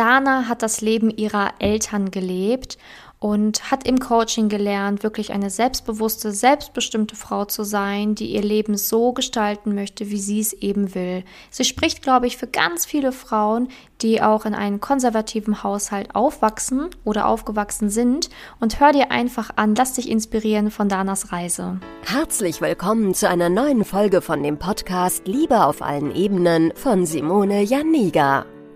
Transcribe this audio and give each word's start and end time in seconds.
Dana 0.00 0.48
hat 0.48 0.62
das 0.62 0.80
Leben 0.80 1.10
ihrer 1.10 1.52
Eltern 1.58 2.10
gelebt 2.10 2.78
und 3.18 3.70
hat 3.70 3.86
im 3.86 3.98
Coaching 3.98 4.48
gelernt, 4.48 5.02
wirklich 5.02 5.30
eine 5.30 5.50
selbstbewusste, 5.50 6.32
selbstbestimmte 6.32 7.14
Frau 7.14 7.44
zu 7.44 7.64
sein, 7.64 8.14
die 8.14 8.32
ihr 8.32 8.40
Leben 8.40 8.78
so 8.78 9.12
gestalten 9.12 9.74
möchte, 9.74 10.08
wie 10.08 10.18
sie 10.18 10.40
es 10.40 10.54
eben 10.54 10.94
will. 10.94 11.22
Sie 11.50 11.64
spricht, 11.64 12.00
glaube 12.00 12.26
ich, 12.26 12.38
für 12.38 12.46
ganz 12.46 12.86
viele 12.86 13.12
Frauen, 13.12 13.68
die 14.00 14.22
auch 14.22 14.46
in 14.46 14.54
einem 14.54 14.80
konservativen 14.80 15.62
Haushalt 15.62 16.14
aufwachsen 16.14 16.88
oder 17.04 17.28
aufgewachsen 17.28 17.90
sind. 17.90 18.30
Und 18.58 18.80
hör 18.80 18.92
dir 18.92 19.10
einfach 19.10 19.50
an, 19.56 19.74
lass 19.74 19.92
dich 19.92 20.08
inspirieren 20.08 20.70
von 20.70 20.88
Danas 20.88 21.30
Reise. 21.30 21.78
Herzlich 22.06 22.62
willkommen 22.62 23.12
zu 23.12 23.28
einer 23.28 23.50
neuen 23.50 23.84
Folge 23.84 24.22
von 24.22 24.42
dem 24.42 24.58
Podcast 24.58 25.26
Liebe 25.26 25.62
auf 25.62 25.82
allen 25.82 26.16
Ebenen 26.16 26.72
von 26.74 27.04
Simone 27.04 27.60
Janiga. 27.60 28.46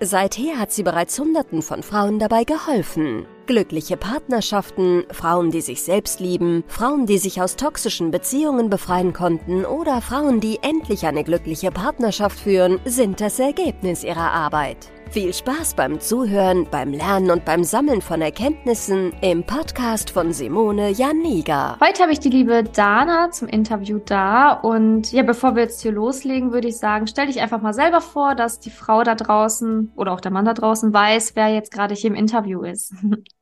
Seither 0.00 0.58
hat 0.58 0.70
sie 0.70 0.84
bereits 0.84 1.18
Hunderten 1.18 1.60
von 1.60 1.82
Frauen 1.82 2.20
dabei 2.20 2.44
geholfen. 2.44 3.26
Glückliche 3.46 3.96
Partnerschaften, 3.96 5.04
Frauen, 5.10 5.50
die 5.50 5.60
sich 5.60 5.82
selbst 5.82 6.20
lieben, 6.20 6.62
Frauen, 6.68 7.06
die 7.06 7.18
sich 7.18 7.42
aus 7.42 7.56
toxischen 7.56 8.12
Beziehungen 8.12 8.70
befreien 8.70 9.12
konnten 9.12 9.64
oder 9.64 10.00
Frauen, 10.00 10.40
die 10.40 10.60
endlich 10.62 11.06
eine 11.06 11.24
glückliche 11.24 11.72
Partnerschaft 11.72 12.38
führen, 12.38 12.78
sind 12.84 13.20
das 13.20 13.40
Ergebnis 13.40 14.04
ihrer 14.04 14.30
Arbeit. 14.30 14.88
Viel 15.10 15.32
Spaß 15.32 15.72
beim 15.72 16.00
Zuhören, 16.00 16.66
beim 16.70 16.92
Lernen 16.92 17.30
und 17.30 17.46
beim 17.46 17.64
Sammeln 17.64 18.02
von 18.02 18.20
Erkenntnissen 18.20 19.14
im 19.22 19.42
Podcast 19.42 20.10
von 20.10 20.34
Simone 20.34 20.90
Janiga. 20.90 21.78
Heute 21.80 22.02
habe 22.02 22.12
ich 22.12 22.20
die 22.20 22.28
liebe 22.28 22.62
Dana 22.62 23.30
zum 23.30 23.48
Interview 23.48 24.00
da 24.04 24.52
und 24.52 25.10
ja, 25.10 25.22
bevor 25.22 25.54
wir 25.54 25.62
jetzt 25.62 25.80
hier 25.80 25.92
loslegen, 25.92 26.52
würde 26.52 26.68
ich 26.68 26.76
sagen, 26.76 27.06
stell 27.06 27.26
dich 27.26 27.40
einfach 27.40 27.62
mal 27.62 27.72
selber 27.72 28.02
vor, 28.02 28.34
dass 28.34 28.60
die 28.60 28.70
Frau 28.70 29.02
da 29.02 29.14
draußen 29.14 29.92
oder 29.96 30.12
auch 30.12 30.20
der 30.20 30.30
Mann 30.30 30.44
da 30.44 30.52
draußen 30.52 30.92
weiß, 30.92 31.34
wer 31.36 31.48
jetzt 31.48 31.72
gerade 31.72 31.94
hier 31.94 32.10
im 32.10 32.16
Interview 32.16 32.62
ist. 32.62 32.92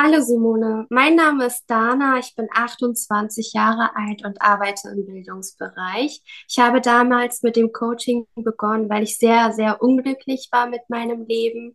Hallo 0.00 0.20
Simone, 0.20 0.86
mein 0.90 1.16
Name 1.16 1.46
ist 1.46 1.64
Dana, 1.68 2.20
ich 2.20 2.36
bin 2.36 2.46
28 2.54 3.52
Jahre 3.52 3.96
alt 3.96 4.24
und 4.24 4.40
arbeite 4.40 4.90
im 4.90 5.04
Bildungsbereich. 5.04 6.22
Ich 6.48 6.60
habe 6.60 6.80
damals 6.80 7.42
mit 7.42 7.56
dem 7.56 7.72
Coaching 7.72 8.28
begonnen, 8.36 8.88
weil 8.88 9.02
ich 9.02 9.18
sehr, 9.18 9.50
sehr 9.50 9.82
unglücklich 9.82 10.50
war 10.52 10.68
mit 10.68 10.82
meinem 10.88 11.26
Leben 11.26 11.74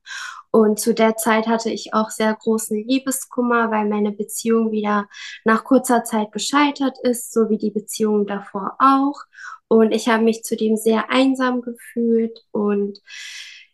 und 0.51 0.79
zu 0.79 0.93
der 0.93 1.17
Zeit 1.17 1.47
hatte 1.47 1.69
ich 1.69 1.93
auch 1.93 2.11
sehr 2.11 2.33
großen 2.33 2.87
Liebeskummer, 2.87 3.71
weil 3.71 3.89
meine 3.89 4.13
Beziehung 4.13 4.71
wieder 4.71 5.09
nach 5.43 5.65
kurzer 5.65 6.05
Zeit 6.05 6.31
gescheitert 6.31 6.97
ist, 7.03 7.33
so 7.33 7.49
wie 7.49 7.57
die 7.57 7.71
Beziehung 7.71 8.25
davor 8.25 8.77
auch. 8.79 9.19
Und 9.67 9.91
ich 9.91 10.07
habe 10.07 10.23
mich 10.23 10.43
zudem 10.43 10.77
sehr 10.77 11.09
einsam 11.09 11.61
gefühlt 11.61 12.39
und 12.51 13.01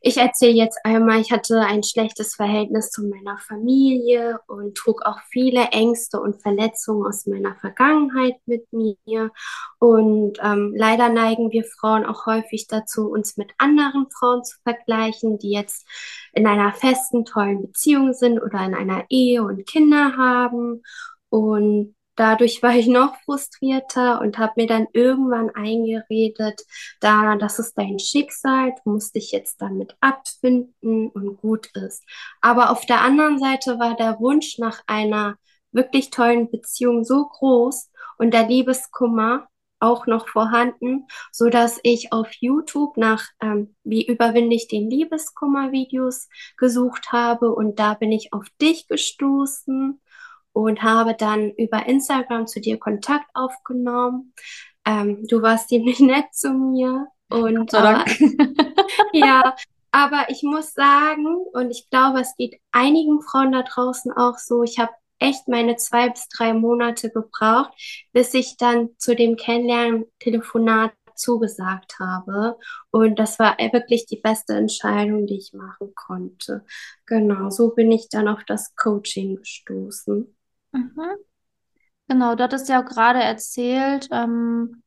ich 0.02 0.18
erzähle 0.18 0.54
jetzt 0.54 0.80
einmal, 0.86 1.20
ich 1.20 1.32
hatte 1.32 1.60
ein 1.60 1.84
schlechtes 1.84 2.36
Verhältnis 2.36 2.90
zu 2.90 3.04
meiner 3.04 3.38
Familie 3.38 4.40
und 4.48 4.76
trug 4.78 5.02
auch 5.06 5.20
viele 5.30 5.66
Ängste 5.72 6.22
und 6.22 6.42
Verletzungen 6.42 7.06
aus 7.06 7.26
meiner 7.26 7.56
Vergangenheit 7.56 8.36
mit 8.46 8.72
mir. 8.72 9.32
Und 9.78 10.38
ähm, 10.42 10.74
leider 10.76 11.10
neigen 11.10 11.52
wir 11.52 11.66
Frauen 11.66 12.06
auch 12.06 12.26
häufig 12.26 12.68
dazu, 12.68 13.10
uns 13.10 13.36
mit 13.36 13.52
anderen 13.58 14.08
Frauen 14.10 14.44
zu 14.44 14.58
vergleichen, 14.64 15.38
die 15.38 15.52
jetzt 15.52 15.86
in 16.32 16.48
einer 16.48 16.72
festen, 16.72 17.26
tollen 17.26 17.62
Beziehung 17.62 18.14
sind 18.14 18.40
oder 18.40 18.64
in 18.66 18.76
einer 18.76 19.06
Ehe 19.10 19.44
und 19.44 19.68
Kinder 19.68 20.16
haben. 20.16 20.82
Und 21.30 21.96
dadurch 22.20 22.62
war 22.62 22.76
ich 22.76 22.88
noch 22.88 23.16
frustrierter 23.24 24.20
und 24.20 24.38
habe 24.38 24.54
mir 24.58 24.68
dann 24.68 24.88
irgendwann 24.94 25.50
eingeredet, 25.52 26.62
da 27.00 27.36
das 27.38 27.60
ist 27.60 27.78
dein 27.78 27.98
Schicksal, 28.00 28.74
du 28.84 28.92
musst 28.92 29.16
dich 29.16 29.32
jetzt 29.32 29.62
damit 29.62 29.96
abfinden 30.02 31.10
und 31.10 31.38
gut 31.38 31.70
ist. 31.76 32.04
Aber 32.42 32.72
auf 32.72 32.86
der 32.86 33.02
anderen 33.02 33.40
Seite 33.40 33.80
war 33.80 33.96
der 33.96 34.20
Wunsch 34.20 34.58
nach 34.58 34.82
einer 34.86 35.38
wirklich 35.72 36.10
tollen 36.10 36.52
Beziehung 36.52 37.06
so 37.06 37.26
groß 37.26 37.90
und 38.18 38.34
der 38.34 38.48
Liebeskummer 38.48 39.48
auch 39.80 40.08
noch 40.08 40.28
vorhanden, 40.28 41.08
so 41.32 41.50
dass 41.50 41.80
ich 41.84 42.12
auf 42.12 42.30
YouTube 42.42 42.98
nach 42.98 43.24
ähm, 43.42 43.76
wie 43.86 44.06
überwinde 44.06 44.56
ich 44.56 44.68
den 44.68 44.90
Liebeskummer 44.90 45.72
Videos 45.72 46.28
gesucht 46.58 47.14
habe 47.14 47.54
und 47.54 47.80
da 47.80 47.94
bin 47.94 48.12
ich 48.12 48.34
auf 48.34 48.46
dich 48.62 48.90
gestoßen 48.90 50.02
und 50.64 50.82
habe 50.82 51.16
dann 51.16 51.52
über 51.52 51.86
Instagram 51.86 52.48
zu 52.48 52.60
dir 52.60 52.78
Kontakt 52.78 53.30
aufgenommen. 53.34 54.34
Ähm, 54.86 55.26
du 55.28 55.42
warst 55.42 55.70
ziemlich 55.70 56.00
nett 56.00 56.26
zu 56.34 56.52
mir 56.52 57.08
und 57.30 57.74
aber, 57.74 58.06
ja, 59.14 59.56
aber 59.92 60.26
ich 60.30 60.44
muss 60.44 60.74
sagen 60.74 61.38
und 61.54 61.72
ich 61.72 61.90
glaube, 61.90 62.22
es 62.22 62.36
geht 62.36 62.60
einigen 62.72 63.22
Frauen 63.22 63.52
da 63.52 63.64
draußen 63.64 64.12
auch 64.12 64.38
so. 64.38 64.64
Ich 64.64 64.80
habe 64.80 64.92
echt 65.20 65.48
meine 65.48 65.76
zwei 65.76 66.10
bis 66.10 66.28
drei 66.30 66.54
Monate 66.54 67.12
gebraucht, 67.12 67.72
bis 68.14 68.34
ich 68.34 68.58
dann 68.58 68.90
zu 68.98 69.16
dem 69.16 69.36
Kennenlernen-Telefonat 69.36 70.92
zugesagt 71.16 72.00
habe. 72.00 72.58
Und 72.92 73.20
das 73.20 73.38
war 73.38 73.58
wirklich 73.58 74.06
die 74.06 74.20
beste 74.22 74.54
Entscheidung, 74.54 75.28
die 75.28 75.38
ich 75.38 75.54
machen 75.54 75.94
konnte. 75.94 76.66
Genau, 77.06 77.50
so 77.50 77.76
bin 77.76 77.92
ich 77.92 78.08
dann 78.10 78.28
auf 78.28 78.44
das 78.46 78.74
Coaching 78.76 79.36
gestoßen. 79.36 80.36
Mhm. 80.72 81.18
Genau, 82.08 82.36
du 82.36 82.44
hattest 82.44 82.70
ja 82.70 82.82
auch 82.82 82.86
gerade 82.86 83.22
erzählt, 83.24 84.08
ähm, 84.12 84.84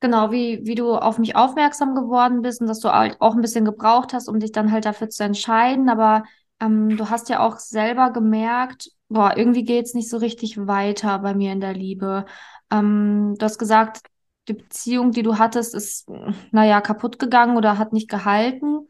genau, 0.00 0.32
wie, 0.32 0.60
wie 0.64 0.74
du 0.76 0.94
auf 0.96 1.18
mich 1.18 1.36
aufmerksam 1.36 1.94
geworden 1.94 2.42
bist 2.42 2.60
und 2.60 2.68
dass 2.68 2.80
du 2.80 2.90
halt 2.92 3.20
auch 3.20 3.34
ein 3.34 3.42
bisschen 3.42 3.64
gebraucht 3.64 4.12
hast, 4.14 4.28
um 4.28 4.40
dich 4.40 4.52
dann 4.52 4.72
halt 4.72 4.84
dafür 4.86 5.10
zu 5.10 5.24
entscheiden. 5.24 5.88
Aber 5.90 6.24
ähm, 6.60 6.96
du 6.96 7.10
hast 7.10 7.28
ja 7.30 7.40
auch 7.40 7.58
selber 7.58 8.12
gemerkt, 8.12 8.90
boah, 9.08 9.36
irgendwie 9.36 9.64
geht's 9.64 9.94
nicht 9.94 10.10
so 10.10 10.18
richtig 10.18 10.56
weiter 10.66 11.18
bei 11.20 11.34
mir 11.34 11.52
in 11.52 11.60
der 11.60 11.74
Liebe. 11.74 12.26
Ähm, 12.70 13.34
du 13.38 13.44
hast 13.44 13.58
gesagt, 13.58 14.02
die 14.48 14.54
Beziehung, 14.54 15.12
die 15.12 15.22
du 15.22 15.38
hattest, 15.38 15.74
ist, 15.74 16.08
naja, 16.52 16.80
kaputt 16.80 17.18
gegangen 17.18 17.56
oder 17.56 17.78
hat 17.78 17.92
nicht 17.92 18.10
gehalten. 18.10 18.88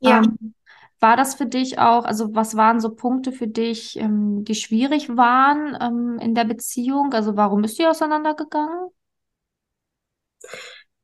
Ja. 0.00 0.20
Ähm, 0.20 0.54
war 1.02 1.16
das 1.16 1.34
für 1.34 1.46
dich 1.46 1.78
auch, 1.78 2.04
also 2.04 2.34
was 2.34 2.56
waren 2.56 2.80
so 2.80 2.94
Punkte 2.94 3.32
für 3.32 3.46
dich, 3.48 3.96
ähm, 3.98 4.44
die 4.44 4.54
schwierig 4.54 5.16
waren 5.16 5.76
ähm, 5.80 6.18
in 6.20 6.34
der 6.34 6.44
Beziehung? 6.44 7.12
Also 7.12 7.36
warum 7.36 7.62
bist 7.62 7.78
du 7.78 7.88
auseinandergegangen? 7.88 8.90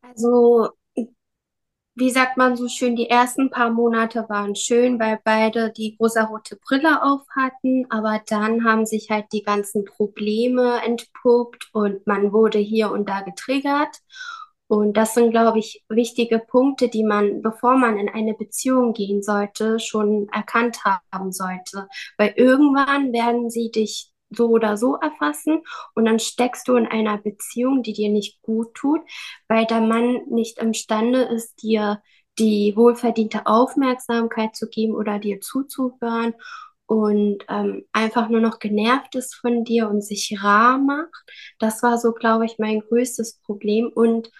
Also, 0.02 0.74
wie 1.94 2.10
sagt 2.10 2.36
man 2.38 2.56
so 2.56 2.68
schön, 2.68 2.94
die 2.96 3.10
ersten 3.10 3.50
paar 3.50 3.70
Monate 3.70 4.24
waren 4.28 4.54
schön, 4.54 4.98
weil 5.00 5.18
beide 5.24 5.70
die 5.72 5.96
rosa-rote 6.00 6.56
Brille 6.56 7.02
auf 7.02 7.22
hatten, 7.36 7.86
aber 7.90 8.22
dann 8.28 8.64
haben 8.64 8.86
sich 8.86 9.10
halt 9.10 9.26
die 9.32 9.42
ganzen 9.42 9.84
Probleme 9.84 10.80
entpuppt 10.84 11.68
und 11.72 12.06
man 12.06 12.32
wurde 12.32 12.58
hier 12.58 12.90
und 12.92 13.08
da 13.08 13.22
getriggert. 13.22 13.96
Und 14.68 14.96
das 14.96 15.14
sind, 15.14 15.30
glaube 15.30 15.58
ich, 15.58 15.84
wichtige 15.88 16.38
Punkte, 16.38 16.88
die 16.88 17.02
man, 17.02 17.40
bevor 17.42 17.76
man 17.78 17.98
in 17.98 18.08
eine 18.08 18.34
Beziehung 18.34 18.92
gehen 18.92 19.22
sollte, 19.22 19.80
schon 19.80 20.28
erkannt 20.30 20.78
haben 20.84 21.32
sollte. 21.32 21.88
Weil 22.18 22.34
irgendwann 22.36 23.12
werden 23.12 23.50
sie 23.50 23.70
dich 23.70 24.12
so 24.30 24.48
oder 24.48 24.76
so 24.76 24.96
erfassen 24.96 25.62
und 25.94 26.04
dann 26.04 26.18
steckst 26.18 26.68
du 26.68 26.76
in 26.76 26.86
einer 26.86 27.16
Beziehung, 27.16 27.82
die 27.82 27.94
dir 27.94 28.10
nicht 28.10 28.42
gut 28.42 28.74
tut, 28.74 29.00
weil 29.48 29.64
der 29.64 29.80
Mann 29.80 30.20
nicht 30.28 30.58
imstande 30.58 31.22
ist, 31.22 31.62
dir 31.62 32.02
die 32.38 32.74
wohlverdiente 32.76 33.46
Aufmerksamkeit 33.46 34.54
zu 34.54 34.68
geben 34.68 34.94
oder 34.94 35.18
dir 35.18 35.40
zuzuhören 35.40 36.34
und 36.86 37.44
ähm, 37.48 37.84
einfach 37.92 38.28
nur 38.28 38.40
noch 38.40 38.58
genervt 38.60 39.14
ist 39.14 39.34
von 39.34 39.64
dir 39.64 39.88
und 39.88 40.02
sich 40.02 40.36
rar 40.42 40.78
macht. 40.78 41.24
Das 41.58 41.82
war 41.82 41.98
so, 41.98 42.12
glaube 42.12 42.46
ich, 42.46 42.58
mein 42.58 42.80
größtes 42.80 43.40
Problem 43.44 43.90
und 43.94 44.30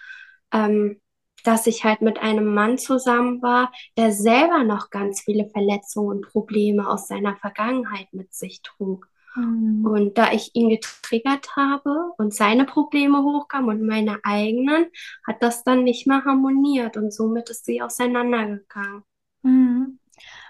ähm, 0.51 0.99
dass 1.43 1.67
ich 1.67 1.83
halt 1.83 2.01
mit 2.01 2.19
einem 2.19 2.53
Mann 2.53 2.77
zusammen 2.77 3.41
war, 3.41 3.71
der 3.97 4.11
selber 4.11 4.63
noch 4.63 4.89
ganz 4.89 5.21
viele 5.21 5.49
Verletzungen 5.49 6.17
und 6.17 6.27
Probleme 6.27 6.89
aus 6.89 7.07
seiner 7.07 7.35
Vergangenheit 7.37 8.07
mit 8.11 8.33
sich 8.33 8.61
trug. 8.61 9.07
Mhm. 9.35 9.85
Und 9.85 10.17
da 10.17 10.31
ich 10.31 10.51
ihn 10.55 10.69
getriggert 10.69 11.55
habe 11.55 12.11
und 12.17 12.33
seine 12.33 12.65
Probleme 12.65 13.23
hochkamen 13.23 13.69
und 13.69 13.87
meine 13.87 14.19
eigenen, 14.23 14.87
hat 15.25 15.41
das 15.41 15.63
dann 15.63 15.83
nicht 15.83 16.07
mehr 16.07 16.25
harmoniert 16.25 16.97
und 16.97 17.13
somit 17.13 17.49
ist 17.49 17.65
sie 17.65 17.81
auseinandergegangen. 17.81 19.03
Mhm. 19.43 19.99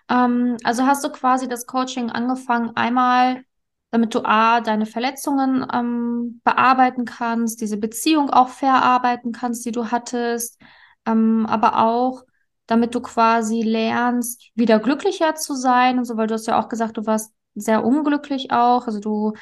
Ähm, 0.09 0.57
also 0.63 0.85
hast 0.85 1.03
du 1.03 1.11
quasi 1.11 1.47
das 1.47 1.65
Coaching 1.65 2.09
angefangen, 2.09 2.75
einmal, 2.75 3.43
damit 3.91 4.13
du 4.13 4.23
A, 4.23 4.61
deine 4.61 4.85
Verletzungen 4.85 5.65
ähm, 5.73 6.41
bearbeiten 6.43 7.05
kannst, 7.05 7.61
diese 7.61 7.77
Beziehung 7.77 8.29
auch 8.29 8.49
verarbeiten 8.49 9.31
kannst, 9.31 9.65
die 9.65 9.71
du 9.71 9.91
hattest, 9.91 10.59
ähm, 11.05 11.45
aber 11.47 11.79
auch, 11.83 12.23
damit 12.67 12.93
du 12.93 13.01
quasi 13.01 13.61
lernst, 13.63 14.51
wieder 14.55 14.79
glücklicher 14.79 15.35
zu 15.35 15.55
sein 15.55 15.97
und 15.97 16.05
so, 16.05 16.17
weil 16.17 16.27
du 16.27 16.35
hast 16.35 16.47
ja 16.47 16.59
auch 16.59 16.69
gesagt, 16.69 16.97
du 16.97 17.05
warst 17.05 17.33
sehr 17.55 17.83
unglücklich 17.83 18.51
auch, 18.51 18.85
also 18.85 18.99
du 18.99 19.33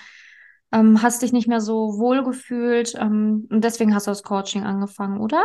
ähm, 0.72 1.02
hast 1.02 1.22
dich 1.22 1.34
nicht 1.34 1.48
mehr 1.48 1.62
so 1.62 1.98
wohl 1.98 2.24
gefühlt 2.24 2.96
ähm, 2.96 3.48
und 3.52 3.64
deswegen 3.64 3.94
hast 3.94 4.08
du 4.08 4.12
das 4.12 4.24
Coaching 4.24 4.64
angefangen, 4.64 5.20
oder? 5.20 5.44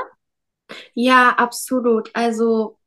Ja, 0.95 1.31
absolut. 1.31 2.11
Also 2.15 2.79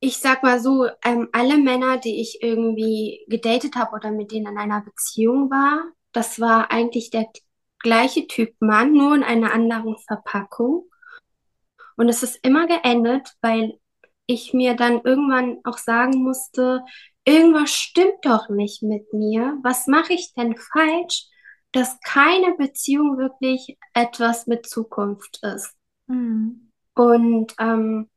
ich 0.00 0.18
sag 0.18 0.42
mal 0.42 0.60
so, 0.60 0.88
ähm, 1.04 1.28
alle 1.32 1.58
Männer, 1.58 1.98
die 1.98 2.20
ich 2.20 2.42
irgendwie 2.42 3.24
gedatet 3.28 3.76
habe 3.76 3.96
oder 3.96 4.10
mit 4.10 4.30
denen 4.30 4.52
in 4.52 4.58
einer 4.58 4.82
Beziehung 4.82 5.50
war, 5.50 5.92
das 6.12 6.40
war 6.40 6.70
eigentlich 6.70 7.10
der 7.10 7.26
gleiche 7.80 8.26
Typ 8.26 8.54
Mann, 8.60 8.92
nur 8.92 9.14
in 9.14 9.24
einer 9.24 9.52
anderen 9.52 9.96
Verpackung. 9.98 10.88
Und 11.96 12.08
es 12.08 12.22
ist 12.22 12.38
immer 12.42 12.66
geendet, 12.66 13.34
weil 13.40 13.78
ich 14.26 14.52
mir 14.52 14.74
dann 14.74 15.00
irgendwann 15.02 15.58
auch 15.64 15.78
sagen 15.78 16.22
musste, 16.22 16.84
irgendwas 17.24 17.70
stimmt 17.70 18.24
doch 18.24 18.48
nicht 18.48 18.82
mit 18.82 19.12
mir. 19.12 19.58
Was 19.62 19.86
mache 19.86 20.12
ich 20.12 20.32
denn 20.34 20.56
falsch, 20.56 21.26
dass 21.72 21.98
keine 22.00 22.54
Beziehung 22.56 23.18
wirklich 23.18 23.78
etwas 23.94 24.46
mit 24.46 24.68
Zukunft 24.68 25.40
ist? 25.42 25.74
Mhm. 26.06 26.70
Und 26.94 27.54
ähm, 27.58 28.08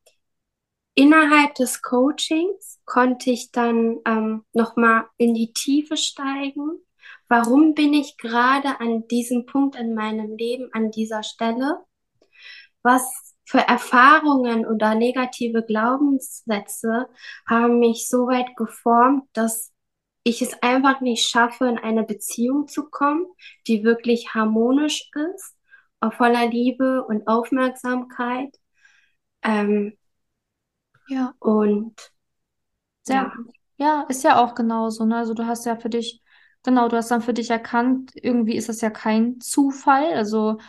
innerhalb 0.95 1.55
des 1.55 1.81
Coachings 1.81 2.79
konnte 2.85 3.31
ich 3.31 3.51
dann 3.51 3.99
ähm, 4.05 4.45
nochmal 4.53 5.05
in 5.17 5.33
die 5.33 5.53
Tiefe 5.53 5.97
steigen. 5.97 6.79
Warum 7.27 7.73
bin 7.73 7.93
ich 7.93 8.17
gerade 8.17 8.79
an 8.79 9.07
diesem 9.07 9.45
Punkt 9.45 9.75
in 9.75 9.93
meinem 9.93 10.35
Leben, 10.35 10.69
an 10.73 10.91
dieser 10.91 11.23
Stelle? 11.23 11.79
Was 12.83 13.35
für 13.45 13.59
Erfahrungen 13.59 14.65
oder 14.65 14.95
negative 14.95 15.63
Glaubenssätze 15.63 17.07
haben 17.47 17.79
mich 17.79 18.07
so 18.07 18.27
weit 18.27 18.55
geformt, 18.55 19.23
dass 19.33 19.71
ich 20.23 20.41
es 20.41 20.61
einfach 20.61 21.01
nicht 21.01 21.27
schaffe, 21.27 21.65
in 21.65 21.77
eine 21.77 22.03
Beziehung 22.03 22.67
zu 22.67 22.89
kommen, 22.89 23.25
die 23.67 23.83
wirklich 23.83 24.33
harmonisch 24.33 25.09
ist, 25.33 25.57
voller 26.17 26.47
Liebe 26.47 27.03
und 27.03 27.27
Aufmerksamkeit. 27.27 28.55
Ähm, 29.43 29.97
Ja, 31.11 31.35
und 31.39 32.11
ja, 33.07 33.23
gut. 33.35 33.47
Ja, 33.77 34.03
ist 34.09 34.23
ja 34.23 34.39
auch 34.43 34.53
genauso, 34.55 35.05
ne? 35.05 35.17
Also 35.17 35.33
du 35.33 35.45
hast 35.47 35.65
ja 35.65 35.75
für 35.75 35.89
dich, 35.89 36.21
genau, 36.63 36.87
du 36.87 36.97
hast 36.97 37.09
dann 37.11 37.21
für 37.21 37.33
dich 37.33 37.49
erkannt, 37.49 38.11
irgendwie 38.15 38.55
ist 38.55 38.69
das 38.69 38.81
ja 38.81 38.89
kein 38.91 39.39
Zufall. 39.41 40.13
Also 40.13 40.59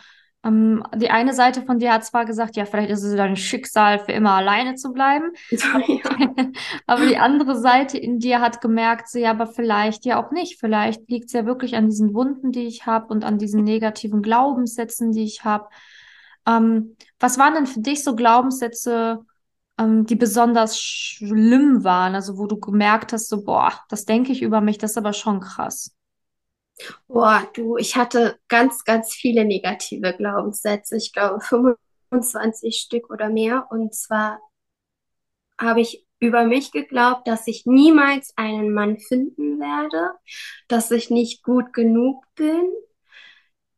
ähm, 0.43 0.83
die 0.95 1.11
eine 1.11 1.33
Seite 1.33 1.61
von 1.61 1.77
dir 1.79 1.93
hat 1.93 2.05
zwar 2.05 2.25
gesagt, 2.25 2.55
ja, 2.55 2.65
vielleicht 2.65 2.89
ist 2.89 3.03
es 3.03 3.15
dein 3.15 3.35
Schicksal, 3.35 3.99
für 3.99 4.11
immer 4.13 4.31
alleine 4.31 4.75
zu 4.75 4.93
bleiben, 4.93 5.31
aber, 5.73 5.83
ja, 5.87 6.33
aber 6.87 7.05
die 7.05 7.17
andere 7.17 7.55
Seite 7.59 7.97
in 7.99 8.17
dir 8.19 8.41
hat 8.41 8.61
gemerkt, 8.61 9.09
so, 9.09 9.19
ja, 9.19 9.31
aber 9.31 9.45
vielleicht 9.47 10.05
ja 10.05 10.23
auch 10.23 10.31
nicht. 10.31 10.59
Vielleicht 10.59 11.07
liegt 11.09 11.27
es 11.27 11.33
ja 11.33 11.45
wirklich 11.45 11.75
an 11.75 11.89
diesen 11.89 12.13
Wunden, 12.15 12.51
die 12.51 12.65
ich 12.67 12.85
habe 12.87 13.07
und 13.13 13.23
an 13.23 13.37
diesen 13.37 13.63
negativen 13.63 14.21
Glaubenssätzen, 14.23 15.11
die 15.11 15.23
ich 15.23 15.45
habe. 15.45 15.69
Ähm, 16.47 16.95
was 17.19 17.37
waren 17.37 17.53
denn 17.53 17.67
für 17.67 17.79
dich 17.81 18.03
so 18.03 18.15
Glaubenssätze? 18.15 19.25
Ähm, 19.79 20.05
die 20.05 20.15
besonders 20.15 20.79
schlimm 20.79 21.83
waren, 21.83 22.15
also 22.15 22.37
wo 22.37 22.47
du 22.47 22.59
gemerkt 22.59 23.13
hast, 23.13 23.29
so, 23.29 23.43
boah, 23.43 23.73
das 23.89 24.05
denke 24.05 24.31
ich 24.31 24.41
über 24.41 24.61
mich, 24.61 24.77
das 24.77 24.91
ist 24.91 24.97
aber 24.97 25.13
schon 25.13 25.39
krass. 25.39 25.95
boah, 27.07 27.47
du, 27.53 27.77
ich 27.77 27.95
hatte 27.95 28.39
ganz, 28.47 28.83
ganz 28.83 29.13
viele 29.13 29.45
negative 29.45 30.13
Glaubenssätze. 30.15 30.97
Ich 30.97 31.13
glaube 31.13 31.39
25 31.41 32.77
Stück 32.77 33.09
oder 33.09 33.29
mehr. 33.29 33.67
Und 33.71 33.93
zwar 33.95 34.39
habe 35.59 35.81
ich 35.81 36.05
über 36.19 36.45
mich 36.45 36.71
geglaubt, 36.71 37.27
dass 37.27 37.47
ich 37.47 37.65
niemals 37.65 38.33
einen 38.37 38.73
Mann 38.73 38.97
finden 38.99 39.59
werde, 39.59 40.11
dass 40.67 40.91
ich 40.91 41.09
nicht 41.09 41.43
gut 41.43 41.73
genug 41.73 42.23
bin, 42.35 42.71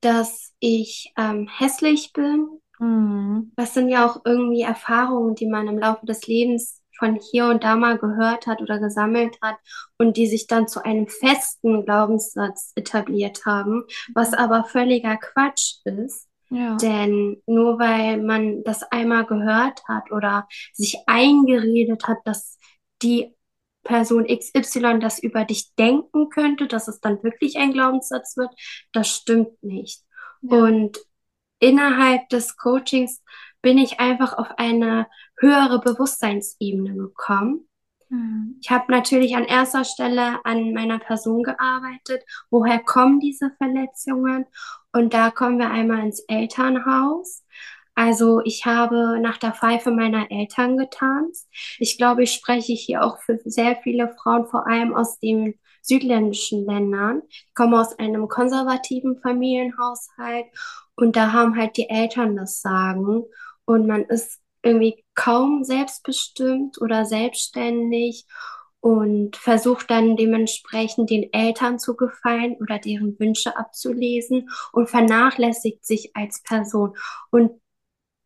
dass 0.01 0.53
ich 0.59 1.11
ähm, 1.17 1.47
hässlich 1.47 2.13
bin, 2.13 2.61
Mhm. 2.85 3.51
Das 3.55 3.73
sind 3.73 3.89
ja 3.89 4.05
auch 4.05 4.21
irgendwie 4.25 4.61
Erfahrungen, 4.61 5.35
die 5.35 5.47
man 5.47 5.67
im 5.67 5.79
Laufe 5.79 6.05
des 6.05 6.27
Lebens 6.27 6.81
von 6.97 7.15
hier 7.15 7.47
und 7.47 7.63
da 7.63 7.75
mal 7.75 7.97
gehört 7.97 8.47
hat 8.47 8.61
oder 8.61 8.79
gesammelt 8.79 9.37
hat 9.41 9.57
und 9.97 10.17
die 10.17 10.27
sich 10.27 10.47
dann 10.47 10.67
zu 10.67 10.83
einem 10.83 11.07
festen 11.07 11.83
Glaubenssatz 11.83 12.71
etabliert 12.75 13.45
haben, 13.45 13.83
was 14.13 14.33
aber 14.33 14.63
völliger 14.63 15.17
Quatsch 15.17 15.77
ist. 15.83 16.29
Ja. 16.49 16.77
Denn 16.77 17.41
nur 17.47 17.79
weil 17.79 18.21
man 18.21 18.63
das 18.63 18.83
einmal 18.83 19.25
gehört 19.25 19.83
hat 19.87 20.11
oder 20.11 20.47
sich 20.73 20.99
eingeredet 21.07 22.07
hat, 22.07 22.19
dass 22.23 22.57
die 23.01 23.35
Person 23.83 24.25
XY 24.25 24.99
das 24.99 25.19
über 25.19 25.43
dich 25.43 25.75
denken 25.75 26.29
könnte, 26.29 26.67
dass 26.67 26.87
es 26.87 27.01
dann 27.01 27.21
wirklich 27.23 27.57
ein 27.57 27.73
Glaubenssatz 27.73 28.37
wird, 28.37 28.51
das 28.93 29.09
stimmt 29.09 29.61
nicht. 29.63 30.01
Ja. 30.41 30.57
Und 30.57 30.97
innerhalb 31.59 32.29
des 32.29 32.57
Coachings 32.57 33.21
bin 33.61 33.77
ich 33.77 33.99
einfach 33.99 34.37
auf 34.37 34.47
eine 34.57 35.07
höhere 35.39 35.79
Bewusstseinsebene 35.79 36.95
gekommen. 36.95 37.67
Mhm. 38.09 38.57
Ich 38.61 38.69
habe 38.69 38.91
natürlich 38.91 39.35
an 39.35 39.45
erster 39.45 39.83
Stelle 39.83 40.43
an 40.45 40.73
meiner 40.73 40.99
Person 40.99 41.43
gearbeitet. 41.43 42.23
Woher 42.49 42.79
kommen 42.79 43.19
diese 43.19 43.51
Verletzungen? 43.57 44.45
Und 44.91 45.13
da 45.13 45.31
kommen 45.31 45.59
wir 45.59 45.71
einmal 45.71 46.05
ins 46.05 46.19
Elternhaus. 46.27 47.43
Also 47.95 48.41
ich 48.43 48.65
habe 48.65 49.19
nach 49.21 49.37
der 49.37 49.53
Pfeife 49.53 49.89
meiner 49.89 50.29
Eltern 50.29 50.77
getanzt. 50.77 51.47
Ich 51.79 51.97
glaube, 51.97 52.23
ich 52.23 52.33
spreche 52.33 52.73
hier 52.73 53.03
auch 53.03 53.21
für 53.21 53.39
sehr 53.45 53.77
viele 53.77 54.13
Frauen, 54.21 54.47
vor 54.47 54.67
allem 54.67 54.93
aus 54.93 55.17
den 55.19 55.55
südländischen 55.85 56.65
Ländern. 56.65 57.21
Ich 57.29 57.47
komme 57.53 57.79
aus 57.79 57.97
einem 57.99 58.27
konservativen 58.27 59.19
Familienhaushalt 59.21 60.45
und 60.95 61.15
da 61.15 61.31
haben 61.33 61.57
halt 61.57 61.77
die 61.77 61.89
Eltern 61.89 62.35
das 62.35 62.61
Sagen 62.61 63.23
und 63.65 63.87
man 63.87 64.03
ist 64.05 64.41
irgendwie 64.63 65.03
kaum 65.13 65.63
selbstbestimmt 65.63 66.81
oder 66.81 67.05
selbstständig 67.05 68.25
und 68.79 69.35
versucht 69.35 69.89
dann 69.89 70.15
dementsprechend 70.15 71.09
den 71.09 71.31
Eltern 71.33 71.79
zu 71.79 71.95
gefallen 71.95 72.55
oder 72.61 72.79
deren 72.79 73.17
Wünsche 73.19 73.57
abzulesen 73.57 74.49
und 74.71 74.89
vernachlässigt 74.89 75.85
sich 75.85 76.15
als 76.15 76.41
Person. 76.43 76.95
Und 77.31 77.59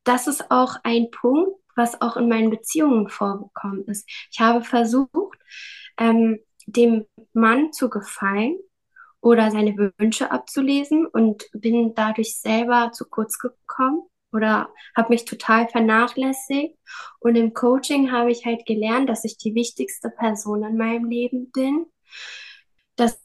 das 0.04 0.28
ist 0.28 0.52
auch 0.52 0.76
ein 0.84 1.12
Punkt, 1.12 1.52
was 1.76 2.02
auch 2.02 2.18
in 2.18 2.28
meinen 2.28 2.50
Beziehungen 2.50 3.10
vorgekommen 3.10 3.86
ist. 3.86 4.10
Ich 4.32 4.40
habe 4.40 4.64
versucht, 4.64 5.40
ähm, 5.98 6.40
dem 6.72 7.06
Mann 7.34 7.72
zu 7.74 7.90
gefallen 7.90 8.58
oder 9.22 9.52
seine 9.52 9.76
Wünsche 9.98 10.32
abzulesen 10.32 11.06
und 11.06 11.46
bin 11.54 11.94
dadurch 11.94 12.40
selber 12.40 12.92
zu 12.94 13.06
kurz 13.06 13.38
gekommen 13.38 14.04
oder 14.32 14.70
habe 14.96 15.10
mich 15.10 15.26
total 15.26 15.68
vernachlässigt. 15.68 16.78
Und 17.20 17.36
im 17.36 17.54
Coaching 17.54 18.12
habe 18.12 18.32
ich 18.32 18.46
halt 18.46 18.66
gelernt, 18.66 19.10
dass 19.10 19.26
ich 19.26 19.38
die 19.38 19.56
wichtigste 19.56 20.10
Person 20.10 20.64
in 20.64 20.78
meinem 20.78 21.06
Leben 21.06 21.52
bin, 21.52 21.86
dass 22.96 23.20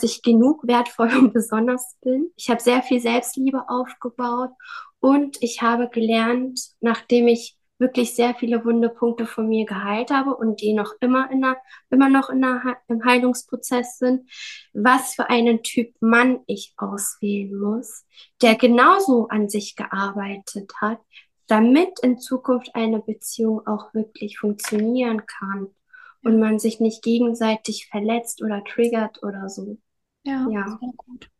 ich 0.00 0.22
genug 0.22 0.66
wertvoll 0.66 1.10
und 1.18 1.32
besonders 1.32 1.96
bin. 2.00 2.30
Ich 2.36 2.50
habe 2.50 2.60
sehr 2.60 2.82
viel 2.82 3.00
Selbstliebe 3.00 3.68
aufgebaut 3.68 4.50
und 5.00 5.36
ich 5.40 5.62
habe 5.62 5.88
gelernt, 5.88 6.60
nachdem 6.80 7.28
ich 7.28 7.57
wirklich 7.78 8.14
sehr 8.14 8.34
viele 8.34 8.64
wunde 8.64 8.88
Punkte 8.88 9.26
von 9.26 9.48
mir 9.48 9.66
geheilt 9.66 10.10
habe 10.10 10.36
und 10.36 10.60
die 10.60 10.72
noch 10.74 10.94
immer 11.00 11.30
in 11.30 11.40
der, 11.42 11.56
immer 11.90 12.08
noch 12.08 12.30
in 12.30 12.40
der, 12.42 12.78
im 12.88 13.04
Heilungsprozess 13.04 13.98
sind, 13.98 14.28
was 14.72 15.14
für 15.14 15.30
einen 15.30 15.62
Typ 15.62 15.94
Mann 16.00 16.40
ich 16.46 16.74
auswählen 16.76 17.54
muss, 17.58 18.04
der 18.42 18.56
genauso 18.56 19.28
an 19.28 19.48
sich 19.48 19.76
gearbeitet 19.76 20.72
hat, 20.80 20.98
damit 21.46 22.00
in 22.02 22.18
Zukunft 22.18 22.74
eine 22.74 23.00
Beziehung 23.00 23.66
auch 23.66 23.94
wirklich 23.94 24.38
funktionieren 24.38 25.24
kann 25.26 25.68
und 26.22 26.38
man 26.38 26.58
sich 26.58 26.80
nicht 26.80 27.02
gegenseitig 27.02 27.88
verletzt 27.90 28.42
oder 28.42 28.62
triggert 28.64 29.22
oder 29.22 29.48
so. 29.48 29.78
Ja, 30.24 30.50
Ja. 30.50 30.80
sehr 30.80 30.90
gut. 30.96 31.30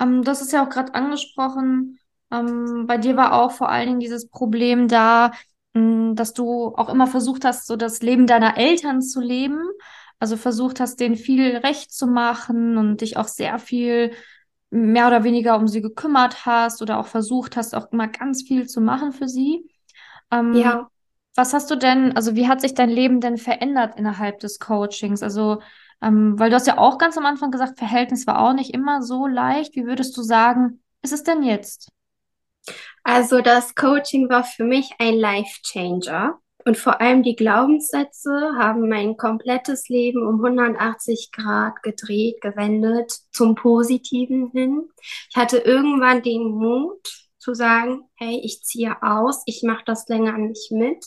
Ähm, 0.00 0.24
das 0.24 0.42
ist 0.42 0.52
ja 0.52 0.64
auch 0.66 0.70
gerade 0.70 0.94
angesprochen. 0.94 1.98
Ähm, 2.30 2.86
bei 2.86 2.98
dir 2.98 3.16
war 3.16 3.34
auch 3.34 3.52
vor 3.52 3.70
allen 3.70 3.88
Dingen 3.88 4.00
dieses 4.00 4.28
Problem 4.30 4.88
da, 4.88 5.32
dass 5.74 6.34
du 6.34 6.74
auch 6.76 6.88
immer 6.88 7.06
versucht 7.06 7.44
hast, 7.44 7.66
so 7.66 7.76
das 7.76 8.02
Leben 8.02 8.26
deiner 8.26 8.56
Eltern 8.58 9.00
zu 9.02 9.20
leben. 9.20 9.62
Also 10.18 10.36
versucht 10.36 10.78
hast, 10.80 11.00
denen 11.00 11.16
viel 11.16 11.56
recht 11.56 11.92
zu 11.92 12.06
machen 12.06 12.76
und 12.76 13.00
dich 13.00 13.16
auch 13.16 13.26
sehr 13.26 13.58
viel 13.58 14.12
mehr 14.70 15.08
oder 15.08 15.24
weniger 15.24 15.56
um 15.56 15.66
sie 15.68 15.82
gekümmert 15.82 16.46
hast 16.46 16.80
oder 16.80 16.98
auch 16.98 17.06
versucht 17.06 17.56
hast, 17.56 17.74
auch 17.74 17.90
immer 17.92 18.08
ganz 18.08 18.42
viel 18.42 18.66
zu 18.66 18.80
machen 18.80 19.12
für 19.12 19.28
sie. 19.28 19.68
Ähm, 20.30 20.54
Ja. 20.54 20.88
Was 21.34 21.54
hast 21.54 21.70
du 21.70 21.76
denn, 21.76 22.14
also 22.14 22.36
wie 22.36 22.46
hat 22.46 22.60
sich 22.60 22.74
dein 22.74 22.90
Leben 22.90 23.20
denn 23.20 23.38
verändert 23.38 23.96
innerhalb 23.96 24.38
des 24.40 24.58
Coachings? 24.58 25.22
Also, 25.22 25.62
ähm, 26.02 26.38
weil 26.38 26.50
du 26.50 26.56
hast 26.56 26.66
ja 26.66 26.76
auch 26.76 26.98
ganz 26.98 27.16
am 27.16 27.24
Anfang 27.24 27.50
gesagt, 27.50 27.78
Verhältnis 27.78 28.26
war 28.26 28.38
auch 28.38 28.52
nicht 28.52 28.74
immer 28.74 29.02
so 29.02 29.26
leicht. 29.26 29.74
Wie 29.74 29.86
würdest 29.86 30.14
du 30.16 30.22
sagen, 30.22 30.82
ist 31.00 31.12
es 31.14 31.22
denn 31.22 31.42
jetzt? 31.42 31.88
Also 33.02 33.40
das 33.40 33.74
Coaching 33.74 34.28
war 34.28 34.44
für 34.44 34.64
mich 34.64 34.90
ein 34.98 35.14
Life 35.14 35.60
Changer. 35.62 36.38
Und 36.64 36.78
vor 36.78 37.00
allem 37.00 37.24
die 37.24 37.34
Glaubenssätze 37.34 38.52
haben 38.56 38.88
mein 38.88 39.16
komplettes 39.16 39.88
Leben 39.88 40.24
um 40.24 40.44
180 40.44 41.30
Grad 41.32 41.82
gedreht, 41.82 42.40
gewendet 42.40 43.12
zum 43.32 43.56
Positiven 43.56 44.50
hin. 44.52 44.88
Ich 45.28 45.36
hatte 45.36 45.58
irgendwann 45.58 46.22
den 46.22 46.44
Mut 46.44 47.02
zu 47.38 47.54
sagen, 47.54 48.08
hey, 48.14 48.40
ich 48.44 48.62
ziehe 48.62 49.02
aus, 49.02 49.42
ich 49.46 49.64
mache 49.64 49.82
das 49.84 50.06
länger 50.06 50.38
nicht 50.38 50.70
mit 50.70 51.04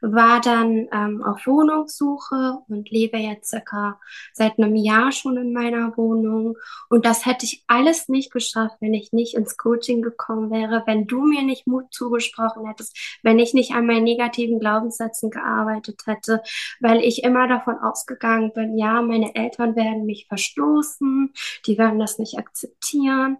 war 0.00 0.40
dann 0.40 0.88
ähm, 0.92 1.22
auf 1.22 1.46
Wohnungssuche 1.46 2.58
und 2.68 2.90
lebe 2.90 3.18
jetzt 3.18 3.50
circa 3.50 4.00
seit 4.32 4.58
einem 4.58 4.74
Jahr 4.76 5.12
schon 5.12 5.36
in 5.36 5.52
meiner 5.52 5.96
Wohnung. 5.96 6.56
Und 6.88 7.06
das 7.06 7.26
hätte 7.26 7.46
ich 7.46 7.64
alles 7.66 8.08
nicht 8.08 8.32
geschafft, 8.32 8.76
wenn 8.80 8.94
ich 8.94 9.12
nicht 9.12 9.34
ins 9.34 9.56
Coaching 9.56 10.02
gekommen 10.02 10.50
wäre, 10.50 10.82
wenn 10.86 11.06
du 11.06 11.22
mir 11.22 11.42
nicht 11.42 11.66
Mut 11.66 11.92
zugesprochen 11.92 12.66
hättest, 12.66 12.96
wenn 13.22 13.38
ich 13.38 13.54
nicht 13.54 13.72
an 13.72 13.86
meinen 13.86 14.04
negativen 14.04 14.58
Glaubenssätzen 14.58 15.30
gearbeitet 15.30 16.02
hätte, 16.06 16.42
weil 16.80 17.00
ich 17.00 17.22
immer 17.22 17.48
davon 17.48 17.78
ausgegangen 17.78 18.52
bin, 18.52 18.76
ja, 18.76 19.02
meine 19.02 19.34
Eltern 19.34 19.76
werden 19.76 20.04
mich 20.04 20.26
verstoßen, 20.28 21.32
die 21.66 21.78
werden 21.78 21.98
das 21.98 22.18
nicht 22.18 22.38
akzeptieren. 22.38 23.38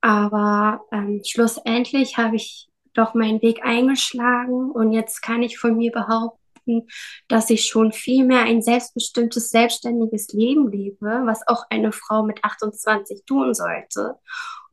Aber 0.00 0.84
ähm, 0.92 1.22
schlussendlich 1.24 2.18
habe 2.18 2.36
ich 2.36 2.67
doch 2.98 3.14
meinen 3.14 3.40
Weg 3.42 3.64
eingeschlagen 3.64 4.70
und 4.70 4.92
jetzt 4.92 5.22
kann 5.22 5.42
ich 5.42 5.58
von 5.58 5.76
mir 5.76 5.92
behaupten, 5.92 6.88
dass 7.28 7.50
ich 7.50 7.66
schon 7.66 7.92
viel 7.92 8.24
mehr 8.24 8.42
ein 8.42 8.60
selbstbestimmtes, 8.62 9.50
selbstständiges 9.50 10.28
Leben 10.32 10.70
lebe, 10.70 11.22
was 11.24 11.46
auch 11.46 11.64
eine 11.70 11.92
Frau 11.92 12.22
mit 12.22 12.44
28 12.44 13.24
tun 13.24 13.54
sollte. 13.54 14.16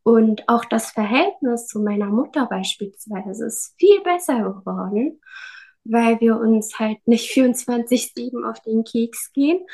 Und 0.03 0.48
auch 0.50 0.65
das 0.65 0.91
Verhältnis 0.91 1.67
zu 1.67 1.79
meiner 1.79 2.08
Mutter 2.08 2.46
beispielsweise 2.46 3.46
ist 3.46 3.74
viel 3.79 4.01
besser 4.01 4.39
geworden, 4.39 5.20
weil 5.84 6.20
wir 6.20 6.38
uns 6.38 6.77
halt 6.77 7.00
nicht 7.08 7.32
24-7 7.32 8.48
auf 8.48 8.60
den 8.62 8.84
Keks 8.84 9.32
gehen, 9.34 9.65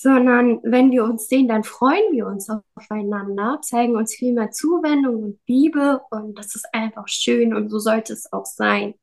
sondern 0.00 0.60
wenn 0.62 0.92
wir 0.92 1.02
uns 1.02 1.26
sehen, 1.26 1.48
dann 1.48 1.64
freuen 1.64 2.12
wir 2.12 2.28
uns 2.28 2.48
aufeinander, 2.76 3.58
zeigen 3.62 3.96
uns 3.96 4.14
viel 4.14 4.32
mehr 4.32 4.52
Zuwendung 4.52 5.24
und 5.24 5.40
Liebe 5.48 6.02
und 6.10 6.38
das 6.38 6.54
ist 6.54 6.72
einfach 6.72 7.08
schön 7.08 7.52
und 7.52 7.68
so 7.68 7.80
sollte 7.80 8.12
es 8.12 8.32
auch 8.32 8.46
sein. 8.46 8.94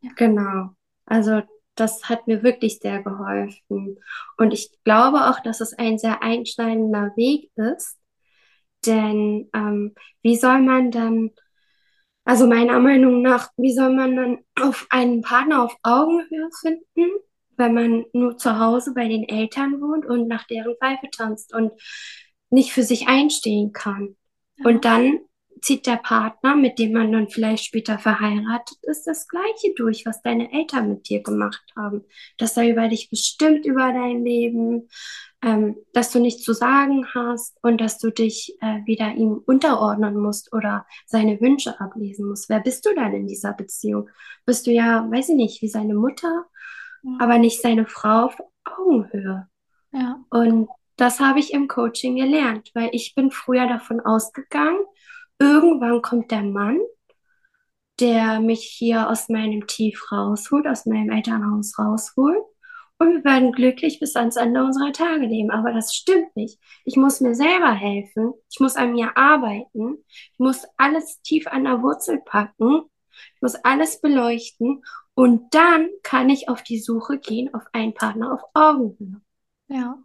Ja. 0.00 0.12
Genau. 0.16 0.70
Also 1.04 1.42
das 1.74 2.08
hat 2.08 2.26
mir 2.26 2.42
wirklich 2.42 2.78
sehr 2.78 3.02
geholfen 3.02 3.98
und 4.38 4.54
ich 4.54 4.70
glaube 4.82 5.28
auch, 5.28 5.40
dass 5.40 5.60
es 5.60 5.74
ein 5.74 5.98
sehr 5.98 6.22
einschneidender 6.22 7.12
Weg 7.16 7.50
ist, 7.56 7.98
denn 8.86 9.50
ähm, 9.52 9.94
wie 10.22 10.36
soll 10.36 10.62
man 10.62 10.90
dann 10.90 11.32
also 12.24 12.46
meiner 12.46 12.80
Meinung 12.80 13.20
nach, 13.20 13.50
wie 13.58 13.74
soll 13.74 13.94
man 13.94 14.16
dann 14.16 14.38
auf 14.58 14.86
einen 14.88 15.20
Partner 15.20 15.64
auf 15.64 15.76
Augenhöhe 15.82 16.48
finden, 16.62 17.10
wenn 17.60 17.74
man 17.74 18.04
nur 18.12 18.36
zu 18.36 18.58
Hause 18.58 18.94
bei 18.94 19.06
den 19.06 19.28
Eltern 19.28 19.80
wohnt 19.80 20.04
und 20.04 20.26
nach 20.26 20.46
deren 20.48 20.74
Pfeife 20.76 21.08
tanzt 21.12 21.54
und 21.54 21.72
nicht 22.50 22.72
für 22.72 22.82
sich 22.82 23.06
einstehen 23.06 23.72
kann. 23.72 24.16
Ja. 24.56 24.66
Und 24.66 24.84
dann 24.84 25.20
zieht 25.62 25.86
der 25.86 25.96
Partner, 25.96 26.56
mit 26.56 26.78
dem 26.78 26.92
man 26.92 27.12
dann 27.12 27.28
vielleicht 27.28 27.64
später 27.64 27.98
verheiratet 27.98 28.78
ist, 28.82 29.06
das 29.06 29.28
Gleiche 29.28 29.74
durch, 29.76 30.06
was 30.06 30.22
deine 30.22 30.52
Eltern 30.52 30.88
mit 30.88 31.08
dir 31.08 31.22
gemacht 31.22 31.62
haben. 31.76 32.04
Dass 32.38 32.56
er 32.56 32.68
über 32.68 32.88
dich 32.88 33.10
bestimmt 33.10 33.66
über 33.66 33.92
dein 33.92 34.24
Leben, 34.24 34.88
ähm, 35.42 35.76
dass 35.92 36.12
du 36.12 36.18
nichts 36.18 36.42
zu 36.42 36.52
sagen 36.52 37.06
hast 37.14 37.58
und 37.62 37.80
dass 37.80 37.98
du 37.98 38.10
dich 38.10 38.56
äh, 38.60 38.80
wieder 38.86 39.12
ihm 39.14 39.42
unterordnen 39.46 40.16
musst 40.16 40.52
oder 40.52 40.86
seine 41.06 41.40
Wünsche 41.40 41.78
ablesen 41.80 42.26
musst. 42.26 42.48
Wer 42.48 42.60
bist 42.60 42.86
du 42.86 42.94
dann 42.94 43.12
in 43.14 43.26
dieser 43.26 43.52
Beziehung? 43.52 44.08
Bist 44.46 44.66
du 44.66 44.70
ja, 44.70 45.06
weiß 45.10 45.30
ich 45.30 45.36
nicht, 45.36 45.62
wie 45.62 45.68
seine 45.68 45.94
Mutter 45.94 46.46
aber 47.18 47.38
nicht 47.38 47.60
seine 47.62 47.86
Frau 47.86 48.26
auf 48.26 48.36
Augenhöhe. 48.64 49.48
Ja. 49.92 50.24
Und 50.30 50.68
das 50.96 51.20
habe 51.20 51.38
ich 51.40 51.52
im 51.52 51.66
Coaching 51.68 52.16
gelernt, 52.16 52.70
weil 52.74 52.90
ich 52.92 53.14
bin 53.14 53.30
früher 53.30 53.66
davon 53.66 54.00
ausgegangen, 54.00 54.80
irgendwann 55.38 56.02
kommt 56.02 56.30
der 56.30 56.42
Mann, 56.42 56.78
der 57.98 58.40
mich 58.40 58.64
hier 58.64 59.08
aus 59.08 59.28
meinem 59.28 59.66
Tief 59.66 60.10
rausholt, 60.12 60.66
aus 60.66 60.86
meinem 60.86 61.10
Elternhaus 61.10 61.78
rausholt. 61.78 62.44
Und 62.98 63.14
wir 63.14 63.24
werden 63.24 63.52
glücklich 63.52 63.98
bis 63.98 64.14
ans 64.14 64.36
Ende 64.36 64.62
unserer 64.62 64.92
Tage 64.92 65.24
leben. 65.24 65.50
Aber 65.50 65.72
das 65.72 65.94
stimmt 65.94 66.36
nicht. 66.36 66.58
Ich 66.84 66.96
muss 66.96 67.22
mir 67.22 67.34
selber 67.34 67.72
helfen. 67.72 68.34
Ich 68.50 68.60
muss 68.60 68.76
an 68.76 68.92
mir 68.92 69.16
arbeiten. 69.16 70.04
Ich 70.06 70.38
muss 70.38 70.66
alles 70.76 71.22
tief 71.22 71.46
an 71.46 71.64
der 71.64 71.82
Wurzel 71.82 72.20
packen. 72.22 72.82
Ich 73.36 73.40
muss 73.40 73.54
alles 73.54 74.02
beleuchten. 74.02 74.82
Und 75.20 75.52
dann 75.52 75.90
kann 76.02 76.30
ich 76.30 76.48
auf 76.48 76.62
die 76.62 76.78
Suche 76.78 77.18
gehen 77.18 77.52
auf 77.52 77.64
einen 77.74 77.92
Partner 77.92 78.32
auf 78.32 78.40
Augenhöhe. 78.54 79.20
Ja. 79.68 79.98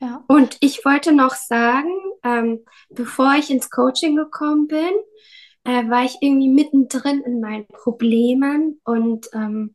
Ja. 0.00 0.24
Und 0.26 0.56
ich 0.60 0.86
wollte 0.86 1.12
noch 1.12 1.34
sagen, 1.34 1.92
ähm, 2.22 2.64
bevor 2.88 3.34
ich 3.34 3.50
ins 3.50 3.68
Coaching 3.70 4.16
gekommen 4.16 4.68
bin, 4.68 4.90
äh, 5.64 5.86
war 5.90 6.02
ich 6.02 6.16
irgendwie 6.22 6.48
mittendrin 6.48 7.20
in 7.24 7.42
meinen 7.42 7.66
Problemen 7.66 8.80
und 8.84 9.28
ähm, 9.34 9.74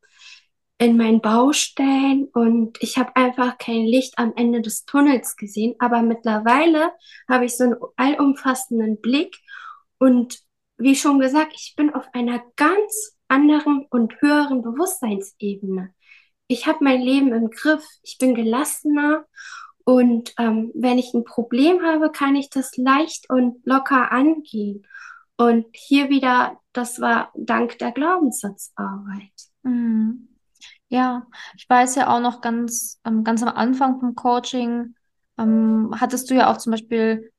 in 0.80 0.98
meinen 0.98 1.22
Baustellen 1.22 2.30
und 2.34 2.82
ich 2.82 2.98
habe 2.98 3.16
einfach 3.16 3.60
kein 3.60 3.86
Licht 3.86 4.18
am 4.18 4.34
Ende 4.36 4.63
des 4.63 4.86
Tunnels 4.86 5.36
gesehen. 5.36 5.75
Aber 5.78 6.01
mittlerweile 6.01 6.94
habe 7.30 7.46
ich 7.46 7.56
so 7.56 7.66
einen 7.66 7.75
allumfassenden 7.96 9.01
Blick 9.01 9.38
und 10.00 10.39
wie 10.78 10.96
schon 10.96 11.20
gesagt, 11.20 11.54
ich 11.54 11.75
bin 11.78 11.94
auf 11.94 12.08
einer 12.13 12.42
ganz 12.56 13.19
anderen 13.30 13.86
und 13.90 14.20
höheren 14.22 14.62
Bewusstseinsebene. 14.62 15.94
Ich 16.48 16.68
habe 16.68 16.84
mein 16.84 17.02
Leben 17.02 17.32
im 17.32 17.50
Griff, 17.50 17.86
ich 18.04 18.18
bin 18.18 18.36
gelassener 18.36 19.26
und 19.86 20.34
ähm, 20.38 20.72
wenn 20.76 20.98
ich 20.98 21.14
ein 21.14 21.24
Problem 21.24 21.84
habe, 21.84 22.12
kann 22.12 22.36
ich 22.36 22.50
das 22.50 22.76
leicht 22.78 23.30
und 23.30 23.66
locker 23.66 24.12
angehen. 24.12 24.86
Und 25.38 25.66
hier 25.74 26.10
wieder, 26.10 26.60
das 26.74 27.00
war 27.00 27.32
dank 27.36 27.78
der 27.80 27.92
Glaubenssatzarbeit. 27.92 29.32
Mhm. 29.64 30.28
Ja, 30.90 31.28
ich 31.56 31.70
weiß 31.70 31.96
ja 31.96 32.14
auch 32.14 32.20
noch 32.20 32.42
ganz, 32.42 33.00
ähm, 33.06 33.24
ganz 33.24 33.42
am 33.44 33.50
Anfang 33.50 34.00
vom 34.00 34.16
Coaching, 34.16 34.96
ähm, 35.38 35.92
hattest 36.00 36.30
du 36.30 36.36
ja 36.36 36.52
auch 36.52 36.58
zum 36.58 36.72
Beispiel 36.72 37.32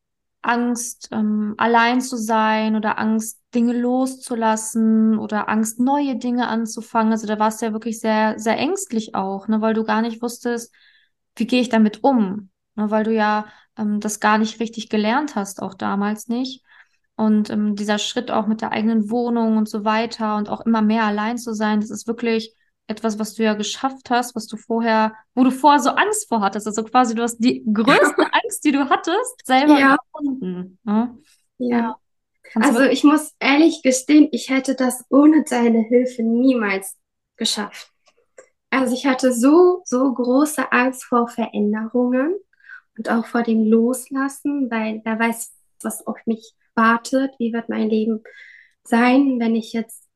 Angst, 0.43 1.09
ähm, 1.13 1.55
allein 1.59 2.01
zu 2.01 2.17
sein 2.17 2.77
oder 2.77 2.99
Angst, 2.99 3.41
Dinge 3.55 3.73
loszulassen 3.79 5.19
oder 5.19 5.49
Angst, 5.49 5.81
neue 5.81 6.17
Dinge 6.17 6.49
anzufangen. 6.49 7.13
Also 7.13 7.27
da 7.27 7.39
warst 7.39 7.61
du 7.61 7.67
ja 7.67 7.73
wirklich 7.73 8.01
sehr, 8.01 8.39
sehr 8.39 8.57
ängstlich 8.59 9.15
auch, 9.15 9.49
ne, 9.49 9.61
weil 9.61 9.75
du 9.75 9.85
gar 9.85 10.03
nicht 10.03 10.23
wusstest, 10.23 10.75
wie 11.37 11.47
gehe 11.47 11.61
ich 11.61 11.69
damit 11.69 12.03
um, 12.03 12.51
ne, 12.75 12.91
weil 12.91 13.05
du 13.05 13.13
ja 13.15 13.47
ähm, 13.77 14.01
das 14.01 14.21
gar 14.21 14.39
nicht 14.39 14.61
richtig 14.61 14.89
gelernt 14.89 15.35
hast, 15.37 15.63
auch 15.63 15.75
damals 15.75 16.29
nicht. 16.29 16.65
Und 17.17 17.51
ähm, 17.51 17.77
dieser 17.77 17.99
Schritt 17.99 18.31
auch 18.31 18.47
mit 18.47 18.63
der 18.63 18.73
eigenen 18.73 19.11
Wohnung 19.11 19.59
und 19.59 19.69
so 19.69 19.85
weiter 19.85 20.37
und 20.37 20.49
auch 20.49 20.63
immer 20.63 20.81
mehr 20.81 21.05
allein 21.05 21.37
zu 21.37 21.55
sein, 21.55 21.81
das 21.81 21.91
ist 21.91 22.07
wirklich 22.07 22.55
etwas, 22.91 23.19
was 23.19 23.35
du 23.35 23.45
ja 23.45 23.55
geschafft 23.55 24.11
hast, 24.11 24.35
was 24.35 24.47
du 24.47 24.57
vorher, 24.57 25.15
wo 25.35 25.45
du 25.45 25.51
vorher 25.51 25.81
so 25.81 25.91
Angst 25.91 26.29
vor 26.29 26.41
hattest. 26.41 26.67
Also 26.67 26.83
quasi, 26.83 27.15
du 27.15 27.23
hast 27.23 27.39
die 27.39 27.65
größte 27.73 28.27
Angst, 28.33 28.65
die 28.65 28.73
du 28.73 28.89
hattest, 28.91 29.47
selber 29.47 29.79
ja. 29.79 29.97
gefunden. 29.97 30.79
Ne? 30.83 31.17
Ja. 31.59 31.79
ja. 31.79 31.97
Also 32.57 32.83
ich 32.83 33.05
muss 33.05 33.35
ehrlich 33.39 33.83
gestehen, 33.83 34.29
ich 34.33 34.51
hätte 34.51 34.75
das 34.75 35.05
ohne 35.09 35.45
deine 35.45 35.83
Hilfe 35.83 36.23
niemals 36.23 36.97
geschafft. 37.37 37.93
Also 38.71 38.95
ich 38.95 39.07
hatte 39.07 39.33
so, 39.33 39.83
so 39.85 40.13
große 40.13 40.73
Angst 40.73 41.05
vor 41.05 41.29
Veränderungen 41.29 42.35
und 42.99 43.09
auch 43.09 43.27
vor 43.27 43.45
dem 43.45 43.65
Loslassen, 43.65 44.71
weil 44.71 45.01
wer 45.05 45.19
weiß, 45.19 45.53
was 45.83 46.07
auf 46.07 46.19
mich 46.27 46.55
wartet, 46.75 47.33
wie 47.39 47.53
wird 47.53 47.69
mein 47.69 47.89
Leben 47.89 48.23
sein, 48.83 49.39
wenn 49.39 49.55
ich 49.55 49.73
jetzt 49.73 50.10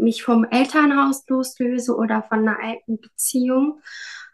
mich 0.00 0.22
vom 0.22 0.44
Elternhaus 0.44 1.24
loslöse 1.28 1.96
oder 1.96 2.22
von 2.22 2.40
einer 2.40 2.58
alten 2.62 3.00
Beziehung. 3.00 3.80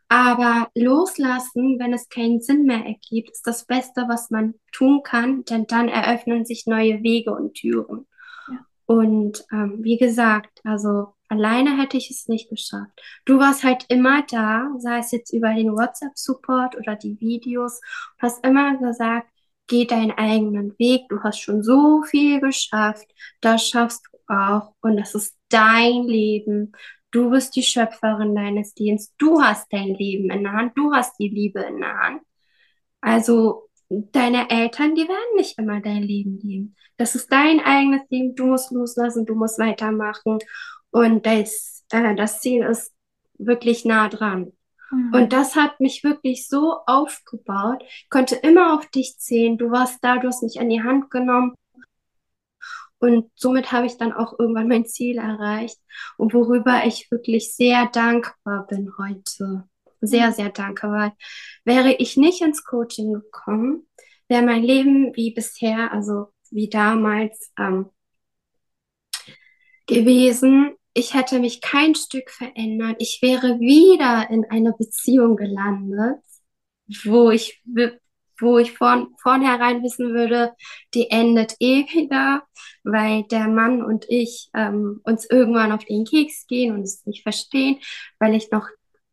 Aber 0.08 0.68
loslassen, 0.74 1.78
wenn 1.80 1.92
es 1.92 2.08
keinen 2.08 2.40
Sinn 2.40 2.64
mehr 2.64 2.84
ergibt, 2.84 3.30
ist 3.30 3.46
das 3.46 3.66
Beste, 3.66 4.04
was 4.08 4.30
man 4.30 4.54
tun 4.70 5.02
kann, 5.02 5.44
denn 5.44 5.66
dann 5.66 5.88
eröffnen 5.88 6.44
sich 6.44 6.66
neue 6.66 7.02
Wege 7.02 7.32
und 7.32 7.54
Türen. 7.54 8.06
Ja. 8.48 8.64
Und 8.86 9.44
ähm, 9.50 9.78
wie 9.82 9.96
gesagt, 9.96 10.60
also 10.62 11.14
alleine 11.28 11.76
hätte 11.76 11.96
ich 11.96 12.10
es 12.10 12.28
nicht 12.28 12.48
geschafft. 12.48 13.00
Du 13.24 13.38
warst 13.38 13.64
halt 13.64 13.84
immer 13.88 14.22
da, 14.30 14.70
sei 14.78 14.98
es 14.98 15.10
jetzt 15.10 15.32
über 15.32 15.52
den 15.54 15.72
WhatsApp-Support 15.72 16.76
oder 16.76 16.94
die 16.94 17.18
Videos, 17.20 17.80
hast 18.18 18.44
immer 18.46 18.76
gesagt, 18.76 19.28
geh 19.66 19.86
deinen 19.86 20.12
eigenen 20.12 20.78
Weg, 20.78 21.08
du 21.08 21.22
hast 21.22 21.40
schon 21.40 21.62
so 21.62 22.02
viel 22.02 22.40
geschafft, 22.40 23.08
das 23.40 23.66
schaffst 23.68 24.02
du 24.12 24.32
auch 24.32 24.72
und 24.80 24.96
das 24.96 25.14
ist 25.14 25.35
dein 25.48 26.04
Leben. 26.04 26.72
Du 27.10 27.30
bist 27.30 27.56
die 27.56 27.62
Schöpferin 27.62 28.34
deines 28.34 28.74
Lebens. 28.76 29.14
Du 29.18 29.40
hast 29.40 29.72
dein 29.72 29.94
Leben 29.94 30.30
in 30.30 30.42
der 30.42 30.52
Hand. 30.52 30.76
Du 30.76 30.92
hast 30.92 31.18
die 31.18 31.28
Liebe 31.28 31.60
in 31.60 31.80
der 31.80 31.98
Hand. 31.98 32.22
Also 33.00 33.68
deine 33.88 34.50
Eltern, 34.50 34.94
die 34.94 35.08
werden 35.08 35.36
nicht 35.36 35.58
immer 35.58 35.80
dein 35.80 36.02
Leben 36.02 36.38
leben. 36.40 36.76
Das 36.96 37.14
ist 37.14 37.30
dein 37.30 37.60
eigenes 37.60 38.02
Leben. 38.10 38.34
Du 38.34 38.46
musst 38.46 38.70
loslassen. 38.70 39.26
Du 39.26 39.34
musst 39.34 39.58
weitermachen. 39.58 40.38
Und 40.90 41.26
das, 41.26 41.84
äh, 41.90 42.14
das 42.14 42.40
Ziel 42.40 42.62
ist 42.64 42.92
wirklich 43.38 43.84
nah 43.84 44.08
dran. 44.08 44.52
Mhm. 44.90 45.14
Und 45.14 45.32
das 45.32 45.56
hat 45.56 45.80
mich 45.80 46.04
wirklich 46.04 46.48
so 46.48 46.78
aufgebaut. 46.86 47.82
Ich 47.86 48.08
konnte 48.10 48.36
immer 48.36 48.74
auf 48.74 48.86
dich 48.86 49.18
zählen. 49.18 49.58
Du 49.58 49.70
warst 49.70 50.02
da, 50.02 50.18
du 50.18 50.28
hast 50.28 50.42
mich 50.42 50.60
an 50.60 50.68
die 50.68 50.82
Hand 50.82 51.10
genommen. 51.10 51.54
Und 52.98 53.30
somit 53.34 53.72
habe 53.72 53.86
ich 53.86 53.98
dann 53.98 54.12
auch 54.12 54.38
irgendwann 54.38 54.68
mein 54.68 54.86
Ziel 54.86 55.18
erreicht 55.18 55.78
und 56.16 56.32
worüber 56.32 56.84
ich 56.86 57.10
wirklich 57.10 57.52
sehr 57.54 57.86
dankbar 57.86 58.66
bin 58.66 58.90
heute. 58.98 59.64
Sehr, 60.00 60.28
mhm. 60.28 60.32
sehr 60.32 60.50
dankbar. 60.50 60.90
Weil 60.90 61.14
wäre 61.64 61.92
ich 61.94 62.16
nicht 62.16 62.40
ins 62.40 62.64
Coaching 62.64 63.12
gekommen, 63.12 63.86
wäre 64.28 64.42
mein 64.42 64.62
Leben 64.62 65.14
wie 65.14 65.32
bisher, 65.32 65.92
also 65.92 66.28
wie 66.50 66.68
damals 66.68 67.52
ähm, 67.58 67.90
gewesen. 69.86 70.74
Ich 70.94 71.14
hätte 71.14 71.38
mich 71.38 71.60
kein 71.60 71.94
Stück 71.94 72.30
verändert. 72.30 72.96
Ich 72.98 73.20
wäre 73.20 73.60
wieder 73.60 74.30
in 74.30 74.46
einer 74.46 74.72
Beziehung 74.72 75.36
gelandet, 75.36 76.22
wo 77.04 77.30
ich 77.30 77.62
wo 78.40 78.58
ich 78.58 78.72
von 78.72 79.14
vornherein 79.20 79.82
wissen 79.82 80.14
würde, 80.14 80.52
die 80.94 81.10
endet 81.10 81.56
eh 81.60 81.84
wieder, 81.92 82.42
weil 82.84 83.24
der 83.24 83.48
Mann 83.48 83.82
und 83.82 84.06
ich 84.08 84.50
ähm, 84.54 85.00
uns 85.04 85.28
irgendwann 85.28 85.72
auf 85.72 85.84
den 85.84 86.04
Keks 86.04 86.46
gehen 86.46 86.74
und 86.74 86.82
es 86.82 87.04
nicht 87.06 87.22
verstehen, 87.22 87.78
weil 88.18 88.34
ich 88.34 88.50
noch 88.50 88.68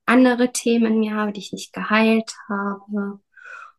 andere 0.06 0.52
Themen 0.52 0.86
in 0.86 1.00
mir 1.00 1.16
habe, 1.16 1.32
die 1.32 1.40
ich 1.40 1.54
nicht 1.54 1.74
geheilt 1.74 2.34
habe. 2.50 3.20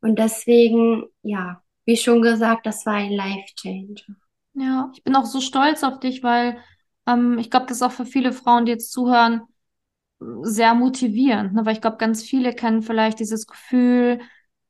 Und 0.01 0.19
deswegen, 0.19 1.05
ja, 1.23 1.63
wie 1.85 1.97
schon 1.97 2.23
gesagt, 2.23 2.67
das 2.67 2.87
war 2.87 2.95
ein 2.95 3.13
Life 3.13 3.55
Changer. 3.57 4.17
Ja, 4.55 4.91
ich 4.95 5.03
bin 5.03 5.17
auch 5.17 5.27
so 5.27 5.41
stolz 5.41 5.83
auf 5.83 6.01
dich, 6.01 6.23
weil 6.23 6.59
ähm, 7.07 7.39
ich 7.39 7.51
glaube, 7.51 7.67
das 7.67 7.79
ist 7.79 7.83
auch 7.83 7.93
für 7.93 8.07
viele 8.07 8.33
Frauen, 8.33 8.67
die 8.67 8.73
jetzt 8.73 8.93
zuhören, 8.93 9.43
sehr 10.43 10.75
motivierend, 10.75 11.55
ne? 11.55 11.67
weil 11.67 11.75
ich 11.75 11.81
glaube, 11.81 11.97
ganz 11.99 12.23
viele 12.23 12.55
kennen 12.55 12.83
vielleicht 12.83 13.21
dieses 13.21 13.47
Gefühl, 13.47 14.21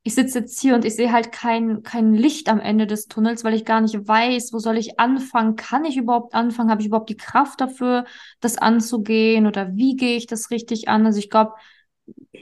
ich 0.07 0.13
sitze 0.13 0.37
jetzt 0.39 0.59
hier 0.59 0.75
und 0.75 0.85
ich 0.85 0.95
sehe 0.95 1.11
halt 1.11 1.31
kein, 1.31 1.81
kein 1.81 2.13
Licht 2.13 2.47
am 2.47 2.59
Ende 2.59 2.85
des 2.85 3.07
Tunnels, 3.07 3.43
weil 3.43 3.55
ich 3.55 3.65
gar 3.65 3.81
nicht 3.81 4.07
weiß, 4.07 4.53
wo 4.53 4.59
soll 4.59 4.77
ich 4.77 4.99
anfangen? 4.99 5.55
Kann 5.55 5.83
ich 5.83 5.97
überhaupt 5.97 6.35
anfangen? 6.35 6.69
Habe 6.69 6.81
ich 6.81 6.87
überhaupt 6.89 7.09
die 7.09 7.17
Kraft 7.17 7.59
dafür, 7.59 8.05
das 8.39 8.59
anzugehen? 8.59 9.47
Oder 9.47 9.75
wie 9.75 9.95
gehe 9.95 10.15
ich 10.15 10.27
das 10.27 10.51
richtig 10.51 10.89
an? 10.89 11.07
Also 11.07 11.17
ich 11.17 11.31
glaube, 11.31 11.53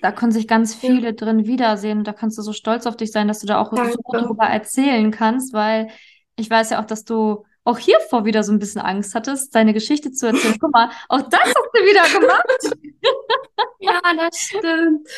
da 0.02 0.12
können 0.12 0.34
sich 0.34 0.46
ganz 0.46 0.76
viele 0.76 1.02
ja. 1.06 1.12
drin 1.14 1.48
wiedersehen 1.48 2.00
und 2.00 2.04
da 2.06 2.12
kannst 2.12 2.38
du 2.38 2.42
so 2.42 2.52
stolz 2.52 2.86
auf 2.86 2.98
dich 2.98 3.14
sein, 3.14 3.30
dass 3.30 3.40
du 3.40 3.48
da 3.48 3.62
auch 3.62 3.74
Danke. 3.74 3.94
so 3.94 4.02
darüber 4.12 4.44
erzählen 4.44 5.10
kannst, 5.10 5.54
weil 5.54 5.88
ich 6.36 6.50
weiß 6.50 6.72
ja 6.72 6.82
auch, 6.82 6.86
dass 6.86 7.06
du 7.06 7.46
auch 7.64 7.78
hiervor 7.78 8.26
wieder 8.26 8.44
so 8.44 8.52
ein 8.52 8.60
bisschen 8.60 8.82
Angst 8.82 9.16
hattest, 9.16 9.56
deine 9.56 9.72
Geschichte 9.72 10.12
zu 10.12 10.28
erzählen. 10.28 10.58
Guck 10.60 10.74
mal, 10.74 10.90
auch 11.08 11.22
das 11.22 11.40
hast 11.40 11.70
du 11.74 11.80
wieder 11.80 12.20
gemacht. 12.20 12.76
ja, 13.80 14.02
das 14.18 14.38
stimmt. 14.38 15.08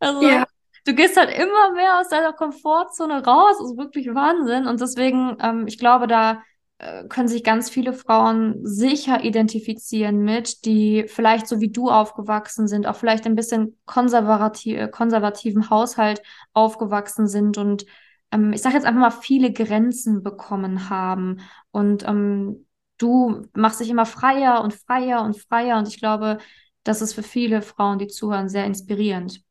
Also, 0.00 0.22
ja 0.22 0.44
du 0.84 0.94
gehst 0.94 1.16
halt 1.16 1.30
immer 1.30 1.72
mehr 1.72 2.00
aus 2.00 2.08
deiner 2.08 2.32
Komfortzone 2.32 3.24
raus. 3.24 3.56
Das 3.58 3.70
ist 3.70 3.76
wirklich 3.76 4.08
Wahnsinn. 4.08 4.66
Und 4.66 4.80
deswegen, 4.80 5.36
ähm, 5.40 5.66
ich 5.66 5.78
glaube, 5.78 6.06
da 6.06 6.42
äh, 6.78 7.04
können 7.08 7.28
sich 7.28 7.44
ganz 7.44 7.70
viele 7.70 7.92
Frauen 7.92 8.60
sicher 8.62 9.24
identifizieren 9.24 10.20
mit, 10.20 10.64
die 10.64 11.06
vielleicht 11.08 11.46
so 11.48 11.60
wie 11.60 11.70
du 11.70 11.90
aufgewachsen 11.90 12.68
sind, 12.68 12.86
auch 12.86 12.96
vielleicht 12.96 13.26
ein 13.26 13.36
bisschen 13.36 13.78
konservativ, 13.86 14.76
äh, 14.76 14.88
konservativen 14.88 15.70
Haushalt 15.70 16.22
aufgewachsen 16.52 17.28
sind 17.28 17.58
und 17.58 17.86
ähm, 18.32 18.52
ich 18.52 18.62
sage 18.62 18.74
jetzt 18.74 18.84
einfach 18.86 19.00
mal 19.00 19.10
viele 19.10 19.52
Grenzen 19.52 20.22
bekommen 20.22 20.90
haben. 20.90 21.40
Und 21.70 22.06
ähm, 22.06 22.66
du 22.98 23.42
machst 23.54 23.80
dich 23.80 23.90
immer 23.90 24.06
freier 24.06 24.62
und 24.62 24.74
freier 24.74 25.22
und 25.22 25.36
freier. 25.38 25.78
Und 25.78 25.88
ich 25.88 25.98
glaube, 25.98 26.38
das 26.82 27.00
ist 27.02 27.14
für 27.14 27.22
viele 27.22 27.62
Frauen, 27.62 27.98
die 27.98 28.08
zuhören, 28.08 28.48
sehr 28.48 28.66
inspirierend. 28.66 29.42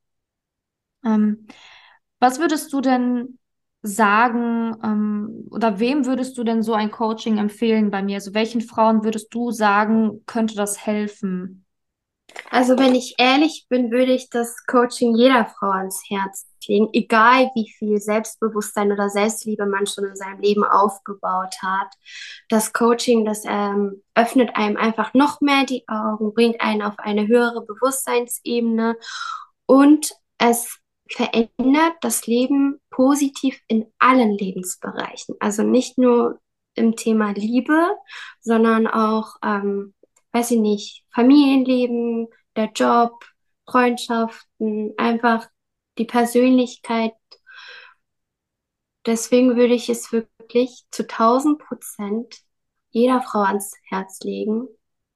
Ähm, 1.06 1.48
was 2.20 2.40
würdest 2.40 2.72
du 2.74 2.82
denn 2.82 3.40
sagen 3.82 4.78
ähm, 4.82 5.48
oder 5.52 5.80
wem 5.80 6.06
würdest 6.06 6.38
du 6.38 6.44
denn 6.46 6.64
so 6.64 6.74
ein 6.74 6.90
Coaching 6.90 7.38
empfehlen 7.38 7.92
bei 7.92 8.02
mir? 8.02 8.16
Also 8.16 8.34
welchen 8.34 8.62
Frauen 8.62 9.04
würdest 9.04 9.34
du 9.34 9.52
sagen, 9.52 10.24
könnte 10.26 10.56
das 10.56 10.86
helfen? 10.86 11.66
Also 12.50 12.78
wenn 12.80 12.96
ich 12.96 13.16
ehrlich 13.18 13.68
bin, 13.70 13.92
würde 13.92 14.14
ich 14.14 14.30
das 14.30 14.66
Coaching 14.66 15.16
jeder 15.16 15.46
Frau 15.46 15.70
ans 15.70 16.02
Herz 16.10 16.48
legen, 16.68 16.90
egal 16.94 17.52
wie 17.56 17.70
viel 17.78 18.00
Selbstbewusstsein 18.00 18.92
oder 18.92 19.10
Selbstliebe 19.10 19.66
man 19.66 19.86
schon 19.86 20.06
in 20.06 20.16
seinem 20.16 20.40
Leben 20.40 20.64
aufgebaut 20.64 21.56
hat. 21.62 21.94
Das 22.50 22.74
Coaching, 22.74 23.26
das 23.26 23.44
ähm, 23.46 24.02
öffnet 24.16 24.56
einem 24.56 24.78
einfach 24.78 25.14
noch 25.14 25.42
mehr 25.42 25.66
die 25.66 25.84
Augen, 25.88 26.34
bringt 26.34 26.62
einen 26.62 26.82
auf 26.82 26.98
eine 26.98 27.28
höhere 27.28 27.66
Bewusstseinsebene 27.66 28.96
und 29.66 30.12
es 30.38 30.80
verändert 31.14 31.94
das 32.02 32.28
Leben 32.28 32.82
positiv 32.90 33.60
in 33.68 33.92
allen 34.00 34.32
Lebensbereichen. 34.38 35.36
Also 35.40 35.64
nicht 35.64 35.98
nur 35.98 36.40
im 36.76 36.96
Thema 36.96 37.32
Liebe, 37.32 37.96
sondern 38.42 38.88
auch, 38.88 39.36
ähm, 39.44 39.94
weiß 40.32 40.52
ich 40.52 40.60
nicht, 40.60 41.06
Familienleben, 41.14 42.28
der 42.56 42.72
Job, 42.74 43.24
Freundschaften, 43.70 44.94
einfach 44.98 45.48
die 45.98 46.06
Persönlichkeit. 46.06 47.14
Deswegen 49.06 49.56
würde 49.56 49.74
ich 49.76 49.90
es 49.90 50.12
wirklich 50.12 50.84
zu 50.92 51.08
1000 51.08 51.60
Prozent 51.60 52.36
jeder 52.90 53.22
Frau 53.22 53.42
ans 53.42 53.74
Herz 53.90 54.20
legen, 54.22 54.68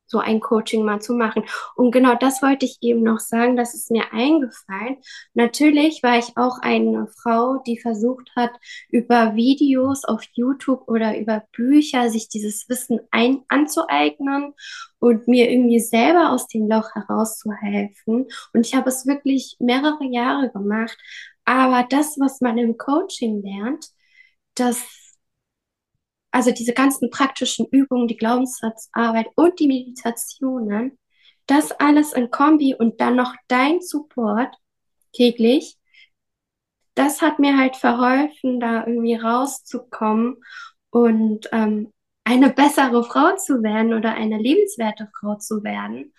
so 0.08 0.20
ein 0.20 0.40
Coaching 0.40 0.84
mal 0.84 1.02
zu 1.02 1.14
machen. 1.14 1.44
Und 1.76 1.92
genau 1.92 2.16
das 2.16 2.42
wollte 2.42 2.66
ich 2.66 2.78
eben 2.82 3.04
noch 3.04 3.20
sagen, 3.20 3.56
das 3.58 3.74
ist 3.74 3.92
mir 3.92 4.12
eingefallen. 4.14 4.98
Natürlich 5.34 6.02
war 6.02 6.18
ich 6.18 6.36
auch 6.38 6.60
eine 6.62 7.08
Frau, 7.08 7.62
die 7.66 7.80
versucht 7.80 8.32
hat, 8.36 8.52
über 8.90 9.36
Videos 9.36 10.06
auf 10.06 10.24
YouTube 10.34 10.88
oder 10.88 11.18
über 11.20 11.44
Bücher 11.52 12.10
sich 12.10 12.30
dieses 12.30 12.68
Wissen 12.70 13.00
ein 13.12 13.44
anzueignen 13.50 14.54
und 15.00 15.28
mir 15.28 15.52
irgendwie 15.52 15.80
selber 15.80 16.32
aus 16.32 16.48
dem 16.48 16.68
Loch 16.68 16.90
herauszuhelfen. 16.96 18.28
Und 18.54 18.66
ich 18.66 18.76
habe 18.76 18.90
es 18.90 19.06
wirklich 19.06 19.58
mehrere 19.60 20.06
Jahre 20.06 20.50
gemacht. 20.52 20.98
Aber 21.46 21.86
das, 21.90 22.18
was 22.20 22.42
man 22.42 22.58
im 22.58 22.78
Coaching 22.78 23.42
lernt, 23.42 23.88
das 24.56 25.07
also 26.38 26.52
diese 26.52 26.74
ganzen 26.74 27.10
praktischen 27.10 27.66
Übungen, 27.72 28.08
die 28.08 28.16
Glaubenssatzarbeit 28.16 29.26
und 29.36 29.60
die 29.60 29.66
Meditationen, 29.66 31.00
das 31.48 31.72
alles 31.72 32.14
in 32.14 32.30
Kombi 32.30 32.76
und 32.76 33.02
dann 33.02 33.16
noch 33.16 33.34
dein 33.48 33.82
Support 33.82 34.56
täglich, 35.14 35.78
das 36.94 37.24
hat 37.24 37.40
mir 37.40 37.58
halt 37.58 37.76
verholfen, 37.76 38.60
da 38.60 38.86
irgendwie 38.86 39.16
rauszukommen 39.16 40.38
und 40.92 41.50
ähm, 41.54 41.92
eine 42.24 42.52
bessere 42.52 43.04
Frau 43.04 43.36
zu 43.38 43.64
werden 43.64 43.96
oder 43.96 44.14
eine 44.14 44.38
lebenswerte 44.38 45.10
Frau 45.20 45.38
zu 45.38 45.64
werden. 45.64 46.14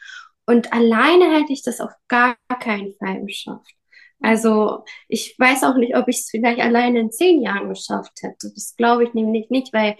Und 0.46 0.72
alleine 0.72 1.32
hätte 1.38 1.52
ich 1.52 1.62
das 1.62 1.80
auf 1.80 1.92
gar 2.08 2.36
keinen 2.58 2.92
Fall 2.94 3.24
geschafft. 3.24 3.77
Also 4.20 4.84
ich 5.08 5.36
weiß 5.38 5.64
auch 5.64 5.76
nicht, 5.76 5.96
ob 5.96 6.08
ich 6.08 6.18
es 6.18 6.30
vielleicht 6.30 6.60
alleine 6.60 7.00
in 7.00 7.12
zehn 7.12 7.40
Jahren 7.40 7.68
geschafft 7.68 8.22
hätte. 8.22 8.50
Das 8.54 8.74
glaube 8.76 9.04
ich 9.04 9.14
nämlich 9.14 9.48
nicht, 9.50 9.72
weil 9.72 9.96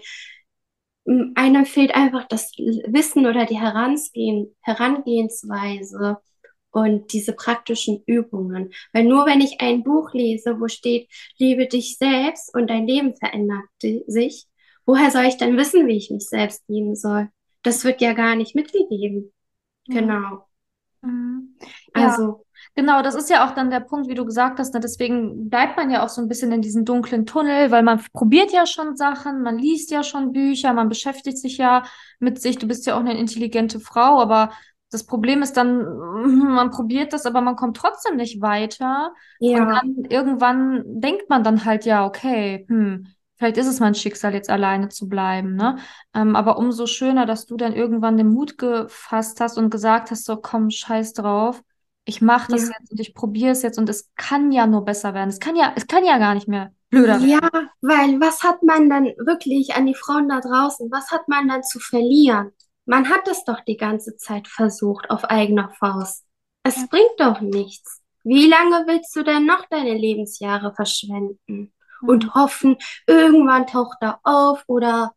hm, 1.05 1.33
einem 1.35 1.65
fehlt 1.65 1.95
einfach 1.95 2.27
das 2.27 2.51
Wissen 2.57 3.25
oder 3.25 3.45
die 3.45 3.59
Herangehen, 3.59 4.55
Herangehensweise 4.61 6.17
und 6.71 7.13
diese 7.13 7.33
praktischen 7.33 8.03
Übungen. 8.05 8.73
Weil 8.93 9.05
nur 9.05 9.25
wenn 9.25 9.41
ich 9.41 9.61
ein 9.61 9.83
Buch 9.83 10.13
lese, 10.13 10.59
wo 10.59 10.67
steht, 10.67 11.09
liebe 11.37 11.67
dich 11.67 11.97
selbst 11.97 12.53
und 12.53 12.69
dein 12.69 12.85
Leben 12.87 13.15
verändert 13.15 13.65
sich, 14.07 14.47
woher 14.85 15.11
soll 15.11 15.23
ich 15.25 15.37
dann 15.37 15.57
wissen, 15.57 15.87
wie 15.87 15.97
ich 15.97 16.11
mich 16.11 16.27
selbst 16.27 16.63
lieben 16.67 16.95
soll? 16.95 17.29
Das 17.63 17.83
wird 17.83 18.01
ja 18.01 18.13
gar 18.13 18.35
nicht 18.35 18.55
mitgegeben. 18.55 19.33
Genau. 19.87 20.45
Mhm. 21.01 21.55
Ja. 21.95 22.07
Also 22.07 22.45
Genau, 22.75 23.01
das 23.01 23.15
ist 23.15 23.29
ja 23.29 23.47
auch 23.47 23.53
dann 23.53 23.69
der 23.69 23.79
Punkt, 23.81 24.07
wie 24.09 24.15
du 24.15 24.25
gesagt 24.25 24.59
hast. 24.59 24.73
Ne? 24.73 24.79
Deswegen 24.79 25.49
bleibt 25.49 25.77
man 25.77 25.89
ja 25.89 26.03
auch 26.03 26.09
so 26.09 26.21
ein 26.21 26.27
bisschen 26.27 26.51
in 26.51 26.61
diesem 26.61 26.85
dunklen 26.85 27.25
Tunnel, 27.25 27.71
weil 27.71 27.83
man 27.83 28.01
probiert 28.13 28.51
ja 28.51 28.65
schon 28.65 28.95
Sachen, 28.95 29.41
man 29.41 29.57
liest 29.57 29.91
ja 29.91 30.03
schon 30.03 30.31
Bücher, 30.31 30.73
man 30.73 30.89
beschäftigt 30.89 31.37
sich 31.37 31.57
ja 31.57 31.83
mit 32.19 32.41
sich. 32.41 32.57
Du 32.57 32.67
bist 32.67 32.85
ja 32.85 32.95
auch 32.95 33.01
eine 33.01 33.17
intelligente 33.17 33.79
Frau, 33.79 34.19
aber 34.19 34.51
das 34.91 35.05
Problem 35.05 35.41
ist 35.41 35.53
dann, 35.53 35.83
man 36.55 36.71
probiert 36.71 37.13
das, 37.13 37.25
aber 37.25 37.41
man 37.41 37.55
kommt 37.55 37.77
trotzdem 37.77 38.15
nicht 38.15 38.41
weiter. 38.41 39.13
Ja. 39.39 39.61
Und 39.61 39.69
dann 39.69 40.05
irgendwann 40.09 40.83
denkt 40.85 41.29
man 41.29 41.43
dann 41.43 41.65
halt, 41.65 41.85
ja, 41.85 42.05
okay, 42.05 42.65
hm, 42.67 43.07
vielleicht 43.37 43.57
ist 43.57 43.67
es 43.67 43.79
mein 43.79 43.95
Schicksal, 43.95 44.33
jetzt 44.33 44.49
alleine 44.49 44.89
zu 44.89 45.07
bleiben, 45.07 45.55
ne? 45.55 45.77
Ähm, 46.13 46.35
aber 46.35 46.57
umso 46.57 46.85
schöner, 46.85 47.25
dass 47.25 47.45
du 47.45 47.55
dann 47.55 47.73
irgendwann 47.73 48.17
den 48.17 48.29
Mut 48.29 48.57
gefasst 48.57 49.39
hast 49.41 49.57
und 49.57 49.69
gesagt 49.69 50.11
hast, 50.11 50.25
so 50.25 50.37
komm, 50.37 50.69
scheiß 50.69 51.13
drauf. 51.13 51.61
Ich 52.09 52.21
mache 52.21 52.51
das 52.51 52.63
Ja. 52.63 52.71
jetzt 52.79 52.91
und 52.91 52.99
ich 52.99 53.13
probiere 53.13 53.51
es 53.51 53.61
jetzt 53.61 53.77
und 53.77 53.87
es 53.87 54.09
kann 54.15 54.51
ja 54.51 54.65
nur 54.65 54.83
besser 54.83 55.13
werden. 55.13 55.29
Es 55.29 55.39
kann 55.39 55.55
ja, 55.55 55.73
es 55.75 55.85
kann 55.85 56.03
ja 56.03 56.17
gar 56.17 56.33
nicht 56.33 56.47
mehr 56.47 56.73
blöder 56.89 57.19
werden. 57.21 57.29
Ja, 57.29 57.39
weil 57.81 58.19
was 58.19 58.41
hat 58.41 58.63
man 58.63 58.89
dann 58.89 59.05
wirklich 59.05 59.75
an 59.75 59.85
die 59.85 59.93
Frauen 59.93 60.27
da 60.27 60.39
draußen, 60.39 60.89
was 60.91 61.11
hat 61.11 61.27
man 61.27 61.47
dann 61.47 61.61
zu 61.61 61.79
verlieren? 61.79 62.51
Man 62.85 63.09
hat 63.09 63.27
es 63.27 63.43
doch 63.43 63.59
die 63.61 63.77
ganze 63.77 64.17
Zeit 64.17 64.47
versucht 64.47 65.11
auf 65.11 65.23
eigener 65.25 65.69
Faust. 65.77 66.25
Es 66.63 66.77
Ja. 66.77 66.85
bringt 66.89 67.19
doch 67.19 67.41
nichts. 67.41 68.01
Wie 68.23 68.47
lange 68.47 68.85
willst 68.87 69.15
du 69.15 69.21
denn 69.23 69.45
noch 69.45 69.65
deine 69.69 69.93
Lebensjahre 69.93 70.73
verschwenden 70.73 71.71
und 72.01 72.25
Mhm. 72.25 72.33
hoffen, 72.33 72.77
irgendwann 73.05 73.67
taucht 73.67 73.97
er 74.01 74.19
auf 74.23 74.63
oder 74.65 75.13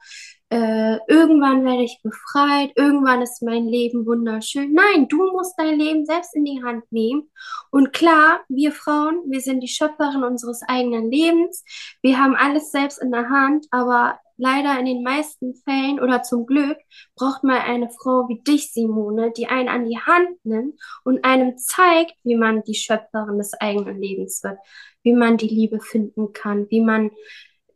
äh, 0.52 0.98
irgendwann 1.08 1.64
werde 1.64 1.82
ich 1.82 1.98
befreit, 2.02 2.72
irgendwann 2.76 3.22
ist 3.22 3.42
mein 3.42 3.66
Leben 3.66 4.04
wunderschön. 4.04 4.74
Nein, 4.74 5.08
du 5.08 5.32
musst 5.32 5.54
dein 5.56 5.78
Leben 5.78 6.04
selbst 6.04 6.36
in 6.36 6.44
die 6.44 6.62
Hand 6.62 6.84
nehmen. 6.92 7.30
Und 7.70 7.94
klar, 7.94 8.40
wir 8.50 8.72
Frauen, 8.72 9.22
wir 9.30 9.40
sind 9.40 9.62
die 9.62 9.68
Schöpferin 9.68 10.22
unseres 10.22 10.60
eigenen 10.68 11.10
Lebens. 11.10 11.64
Wir 12.02 12.18
haben 12.18 12.36
alles 12.36 12.70
selbst 12.70 12.98
in 12.98 13.10
der 13.10 13.30
Hand, 13.30 13.66
aber 13.70 14.20
leider 14.36 14.78
in 14.78 14.84
den 14.84 15.02
meisten 15.02 15.54
Fällen 15.54 15.98
oder 15.98 16.22
zum 16.22 16.44
Glück 16.44 16.76
braucht 17.16 17.44
man 17.44 17.56
eine 17.56 17.88
Frau 17.88 18.28
wie 18.28 18.42
dich, 18.42 18.74
Simone, 18.74 19.32
die 19.34 19.46
einen 19.46 19.70
an 19.70 19.88
die 19.88 20.00
Hand 20.00 20.36
nimmt 20.44 20.78
und 21.04 21.24
einem 21.24 21.56
zeigt, 21.56 22.12
wie 22.24 22.36
man 22.36 22.62
die 22.64 22.74
Schöpferin 22.74 23.38
des 23.38 23.54
eigenen 23.58 23.98
Lebens 23.98 24.44
wird, 24.44 24.58
wie 25.02 25.14
man 25.14 25.38
die 25.38 25.48
Liebe 25.48 25.80
finden 25.80 26.34
kann, 26.34 26.66
wie 26.68 26.82
man 26.82 27.10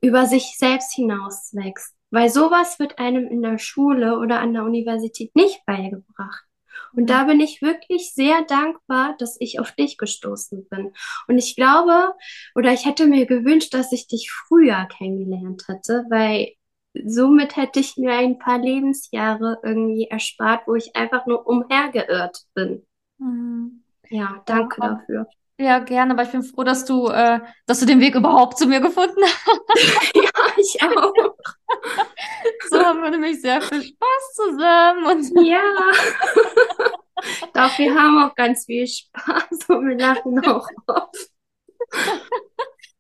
über 0.03 0.27
sich 0.27 0.59
selbst 0.59 0.95
hinauswächst. 0.95 1.96
Weil 2.11 2.29
sowas 2.31 2.79
wird 2.79 2.99
einem 2.99 3.27
in 3.29 3.43
der 3.43 3.59
Schule 3.59 4.19
oder 4.19 4.41
an 4.41 4.53
der 4.53 4.65
Universität 4.65 5.35
nicht 5.35 5.65
beigebracht. 5.67 6.45
Und 6.95 7.11
da 7.11 7.25
bin 7.25 7.41
ich 7.41 7.63
wirklich 7.63 8.13
sehr 8.15 8.43
dankbar, 8.43 9.17
dass 9.19 9.37
ich 9.41 9.61
auf 9.61 9.73
dich 9.73 9.99
gestoßen 9.99 10.69
bin. 10.69 10.93
Und 11.27 11.39
ich 11.39 11.57
glaube, 11.57 12.15
oder 12.55 12.73
ich 12.73 12.87
hätte 12.87 13.07
mir 13.07 13.27
gewünscht, 13.27 13.75
dass 13.75 13.93
ich 13.93 14.07
dich 14.07 14.31
früher 14.31 14.87
kennengelernt 14.87 15.65
hätte, 15.69 16.05
weil 16.11 16.53
somit 17.05 17.57
hätte 17.57 17.81
ich 17.81 17.97
mir 17.97 18.13
ein 18.13 18.39
paar 18.39 18.59
Lebensjahre 18.59 19.59
irgendwie 19.63 20.07
erspart, 20.09 20.63
wo 20.67 20.75
ich 20.75 20.97
einfach 20.97 21.27
nur 21.27 21.47
umhergeirrt 21.47 22.39
bin. 22.55 22.87
Mhm. 23.19 23.83
Ja, 24.09 24.43
danke 24.47 24.81
Ja. 24.81 24.89
dafür. 24.95 25.27
Ja, 25.59 25.79
gerne, 25.79 26.13
aber 26.13 26.23
ich 26.23 26.31
bin 26.31 26.43
froh, 26.43 26.65
dass 26.65 26.85
du, 26.85 27.09
äh, 27.09 27.41
dass 27.67 27.81
du 27.81 27.87
den 27.87 28.01
Weg 28.01 28.15
überhaupt 28.15 28.59
zu 28.59 28.67
mir 28.67 28.81
gefunden 28.81 29.23
hast. 29.23 29.61
Ja, 30.15 30.31
ich 30.59 30.83
auch. 30.83 31.13
Haben 32.87 33.03
wir 33.03 33.11
nämlich 33.11 33.41
sehr 33.41 33.61
viel 33.61 33.83
Spaß 33.83 34.35
zusammen 34.35 35.07
und 35.07 35.47
Ja. 35.47 35.61
Doch, 37.55 37.79
wir 37.79 37.95
haben 37.95 38.23
auch 38.23 38.35
ganz 38.35 38.67
viel 38.67 38.87
Spaß 38.87 39.69
und 39.69 39.89
wir 39.89 39.99
lachen 39.99 40.39
auch 40.47 40.69
oft. 40.87 41.31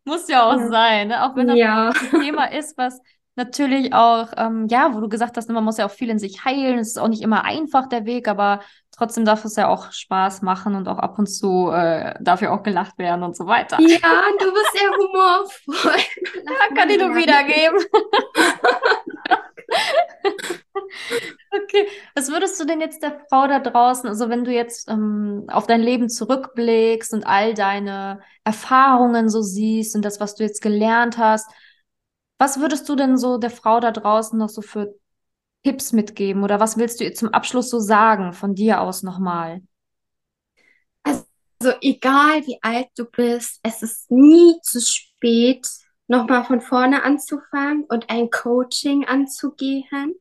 muss 0.04 0.28
ja 0.28 0.44
auch 0.48 0.58
Ja. 0.58 0.68
sein, 0.68 1.08
ne? 1.08 1.24
Auch 1.24 1.36
wenn 1.36 1.48
das 1.48 1.56
Ja. 1.56 1.90
ein 1.90 2.20
Thema 2.20 2.50
ist, 2.52 2.76
was 2.78 3.00
natürlich 3.38 3.92
auch, 3.92 4.28
ähm, 4.38 4.66
ja, 4.70 4.94
wo 4.94 5.00
du 5.00 5.08
gesagt 5.10 5.36
hast, 5.36 5.48
ne, 5.48 5.54
man 5.54 5.64
muss 5.64 5.76
ja 5.76 5.84
auch 5.86 5.90
viel 5.90 6.08
in 6.08 6.18
sich 6.18 6.44
heilen. 6.46 6.78
Es 6.78 6.88
ist 6.88 6.98
auch 6.98 7.08
nicht 7.08 7.22
immer 7.22 7.44
einfach 7.44 7.86
der 7.86 8.06
Weg, 8.06 8.28
aber 8.28 8.62
trotzdem 8.96 9.26
darf 9.26 9.44
es 9.44 9.56
ja 9.56 9.68
auch 9.68 9.92
Spaß 9.92 10.40
machen 10.40 10.74
und 10.74 10.88
auch 10.88 10.98
ab 10.98 11.18
und 11.18 11.26
zu 11.26 11.70
äh, 11.70 12.14
darf 12.20 12.40
ja 12.40 12.50
auch 12.56 12.62
gelacht 12.62 12.96
werden 12.96 13.22
und 13.22 13.36
so 13.36 13.46
weiter. 13.46 13.78
Ja, 13.80 14.22
du 14.38 14.52
bist 14.52 14.72
sehr 14.72 14.90
humorvoll. 14.90 16.00
Ja, 16.46 16.74
kann 16.76 16.88
ich 16.88 16.98
nur 16.98 17.14
wiedergeben. 17.14 17.78
Okay, 21.50 21.88
was 22.14 22.28
würdest 22.28 22.60
du 22.60 22.64
denn 22.64 22.80
jetzt 22.80 23.02
der 23.02 23.20
Frau 23.28 23.46
da 23.46 23.60
draußen, 23.60 24.08
also 24.08 24.28
wenn 24.28 24.44
du 24.44 24.52
jetzt 24.52 24.88
ähm, 24.90 25.46
auf 25.48 25.66
dein 25.66 25.80
Leben 25.80 26.08
zurückblickst 26.08 27.12
und 27.14 27.26
all 27.26 27.54
deine 27.54 28.20
Erfahrungen 28.44 29.28
so 29.28 29.42
siehst 29.42 29.96
und 29.96 30.04
das, 30.04 30.20
was 30.20 30.34
du 30.34 30.44
jetzt 30.44 30.60
gelernt 30.60 31.18
hast, 31.18 31.50
was 32.38 32.60
würdest 32.60 32.88
du 32.88 32.96
denn 32.96 33.16
so 33.16 33.38
der 33.38 33.50
Frau 33.50 33.80
da 33.80 33.90
draußen 33.92 34.38
noch 34.38 34.48
so 34.50 34.60
für 34.60 34.94
Tipps 35.64 35.92
mitgeben 35.92 36.44
oder 36.44 36.60
was 36.60 36.76
willst 36.76 37.00
du 37.00 37.04
ihr 37.04 37.14
zum 37.14 37.30
Abschluss 37.30 37.70
so 37.70 37.80
sagen 37.80 38.32
von 38.32 38.54
dir 38.54 38.80
aus 38.80 39.02
nochmal? 39.02 39.62
Also 41.02 41.72
egal 41.80 42.46
wie 42.46 42.58
alt 42.60 42.88
du 42.96 43.06
bist, 43.06 43.60
es 43.62 43.82
ist 43.82 44.10
nie 44.10 44.60
zu 44.62 44.80
spät, 44.80 45.66
nochmal 46.08 46.44
von 46.44 46.60
vorne 46.60 47.02
anzufangen 47.02 47.84
und 47.84 48.10
ein 48.10 48.30
Coaching 48.30 49.04
anzugehen. 49.06 50.14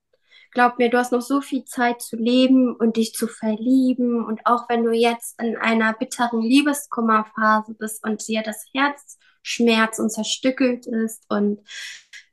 Glaub 0.51 0.79
mir, 0.79 0.89
du 0.89 0.97
hast 0.97 1.11
noch 1.11 1.21
so 1.21 1.41
viel 1.41 1.65
Zeit 1.65 2.01
zu 2.01 2.15
leben 2.15 2.73
und 2.75 2.95
dich 2.95 3.13
zu 3.13 3.27
verlieben. 3.27 4.23
Und 4.23 4.45
auch 4.45 4.69
wenn 4.69 4.83
du 4.83 4.91
jetzt 4.91 5.39
in 5.41 5.57
einer 5.57 5.93
bitteren 5.93 6.41
Liebeskummerphase 6.41 7.73
bist 7.73 8.03
und 8.05 8.25
dir 8.27 8.41
das 8.41 8.65
Herz 8.73 9.17
schmerzt 9.43 9.99
und 9.99 10.11
zerstückelt 10.11 10.87
ist 10.87 11.25
und 11.29 11.59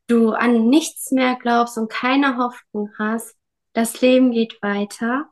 du 0.07 0.31
an 0.31 0.69
nichts 0.69 1.11
mehr 1.11 1.37
glaubst 1.37 1.77
und 1.79 1.91
keine 1.91 2.37
Hoffnung 2.37 2.91
hast, 2.99 3.35
das 3.73 4.01
Leben 4.01 4.31
geht 4.31 4.63
weiter 4.63 5.29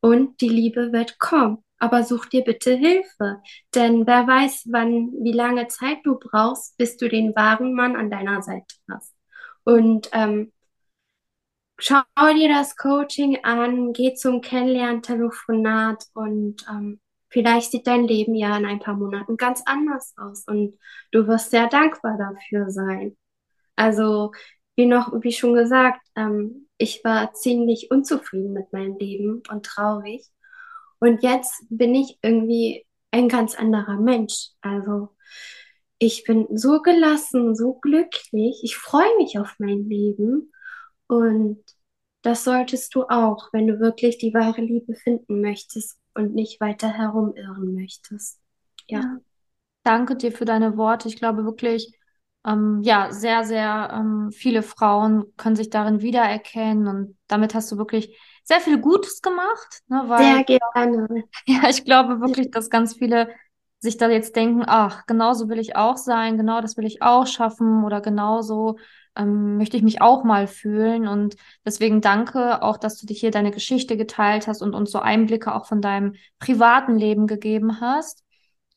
und 0.00 0.40
die 0.40 0.48
Liebe 0.48 0.92
wird 0.92 1.18
kommen. 1.18 1.64
Aber 1.78 2.02
such 2.02 2.26
dir 2.26 2.42
bitte 2.42 2.74
Hilfe, 2.74 3.40
denn 3.74 4.06
wer 4.06 4.26
weiß, 4.26 4.66
wann, 4.70 5.12
wie 5.22 5.32
lange 5.32 5.68
Zeit 5.68 5.98
du 6.04 6.18
brauchst, 6.18 6.76
bis 6.76 6.96
du 6.96 7.08
den 7.08 7.34
wahren 7.36 7.74
Mann 7.74 7.94
an 7.96 8.10
deiner 8.10 8.42
Seite 8.42 8.74
hast. 8.90 9.14
Und 9.64 10.08
ähm, 10.12 10.52
schau 11.78 12.02
dir 12.34 12.48
das 12.48 12.76
Coaching 12.76 13.38
an, 13.44 13.92
geh 13.92 14.14
zum 14.14 14.40
Kennenlerntelefonat 14.40 16.04
und 16.14 16.64
ähm, 16.68 17.00
vielleicht 17.30 17.70
sieht 17.72 17.86
dein 17.86 18.04
Leben 18.04 18.34
ja 18.34 18.56
in 18.56 18.66
ein 18.66 18.80
paar 18.80 18.94
Monaten 18.94 19.36
ganz 19.36 19.62
anders 19.66 20.14
aus 20.16 20.44
und 20.46 20.78
du 21.12 21.26
wirst 21.26 21.50
sehr 21.50 21.68
dankbar 21.68 22.16
dafür 22.18 22.70
sein. 22.70 23.16
Also, 23.76 24.32
wie 24.76 24.86
noch, 24.86 25.12
wie 25.22 25.32
schon 25.32 25.54
gesagt, 25.54 26.00
ähm, 26.16 26.68
ich 26.78 27.04
war 27.04 27.34
ziemlich 27.34 27.90
unzufrieden 27.90 28.52
mit 28.52 28.72
meinem 28.72 28.96
Leben 28.98 29.42
und 29.50 29.66
traurig. 29.66 30.26
Und 31.00 31.22
jetzt 31.22 31.64
bin 31.70 31.94
ich 31.94 32.18
irgendwie 32.22 32.86
ein 33.10 33.28
ganz 33.28 33.54
anderer 33.54 33.96
Mensch. 33.96 34.50
Also, 34.60 35.10
ich 35.98 36.24
bin 36.24 36.46
so 36.56 36.80
gelassen, 36.80 37.54
so 37.54 37.74
glücklich. 37.74 38.60
Ich 38.62 38.76
freue 38.76 39.16
mich 39.18 39.38
auf 39.38 39.54
mein 39.58 39.88
Leben. 39.88 40.52
Und 41.06 41.62
das 42.22 42.44
solltest 42.44 42.94
du 42.94 43.04
auch, 43.04 43.48
wenn 43.52 43.66
du 43.66 43.80
wirklich 43.80 44.18
die 44.18 44.34
wahre 44.34 44.60
Liebe 44.60 44.94
finden 44.94 45.40
möchtest 45.40 45.98
und 46.14 46.34
nicht 46.34 46.60
weiter 46.60 46.88
herumirren 46.88 47.74
möchtest. 47.74 48.40
Ja. 48.88 49.00
Ja. 49.00 49.16
Danke 49.84 50.16
dir 50.16 50.32
für 50.32 50.44
deine 50.44 50.76
Worte. 50.76 51.08
Ich 51.08 51.16
glaube 51.16 51.44
wirklich, 51.44 51.98
ähm, 52.46 52.80
ja, 52.82 53.12
sehr, 53.12 53.44
sehr 53.44 53.90
ähm, 53.92 54.30
viele 54.32 54.62
Frauen 54.62 55.32
können 55.36 55.56
sich 55.56 55.70
darin 55.70 56.02
wiedererkennen 56.02 56.86
und 56.86 57.18
damit 57.26 57.54
hast 57.54 57.72
du 57.72 57.78
wirklich 57.78 58.18
sehr 58.48 58.60
viel 58.60 58.80
Gutes 58.80 59.22
gemacht, 59.22 59.82
ne, 59.88 60.04
weil 60.08 60.26
Sehr 60.26 60.44
gerne. 60.44 61.24
ja, 61.46 61.68
ich 61.68 61.84
glaube 61.84 62.20
wirklich, 62.20 62.50
dass 62.50 62.70
ganz 62.70 62.96
viele 62.96 63.30
sich 63.80 63.96
da 63.96 64.08
jetzt 64.10 64.34
denken, 64.36 64.64
ach, 64.66 65.06
genauso 65.06 65.48
will 65.48 65.58
ich 65.60 65.76
auch 65.76 65.96
sein, 65.96 66.36
genau 66.36 66.60
das 66.60 66.76
will 66.76 66.84
ich 66.86 67.02
auch 67.02 67.26
schaffen 67.26 67.84
oder 67.84 68.00
genauso 68.00 68.78
ähm, 69.16 69.56
möchte 69.56 69.76
ich 69.76 69.82
mich 69.84 70.02
auch 70.02 70.24
mal 70.24 70.48
fühlen. 70.48 71.06
Und 71.08 71.36
deswegen 71.64 72.00
danke 72.00 72.62
auch, 72.62 72.76
dass 72.76 72.98
du 72.98 73.06
dich 73.06 73.20
hier 73.20 73.30
deine 73.30 73.52
Geschichte 73.52 73.96
geteilt 73.96 74.48
hast 74.48 74.62
und 74.62 74.74
uns 74.74 74.90
so 74.90 74.98
Einblicke 74.98 75.54
auch 75.54 75.66
von 75.66 75.80
deinem 75.80 76.14
privaten 76.40 76.96
Leben 76.98 77.26
gegeben 77.28 77.80
hast. 77.80 78.24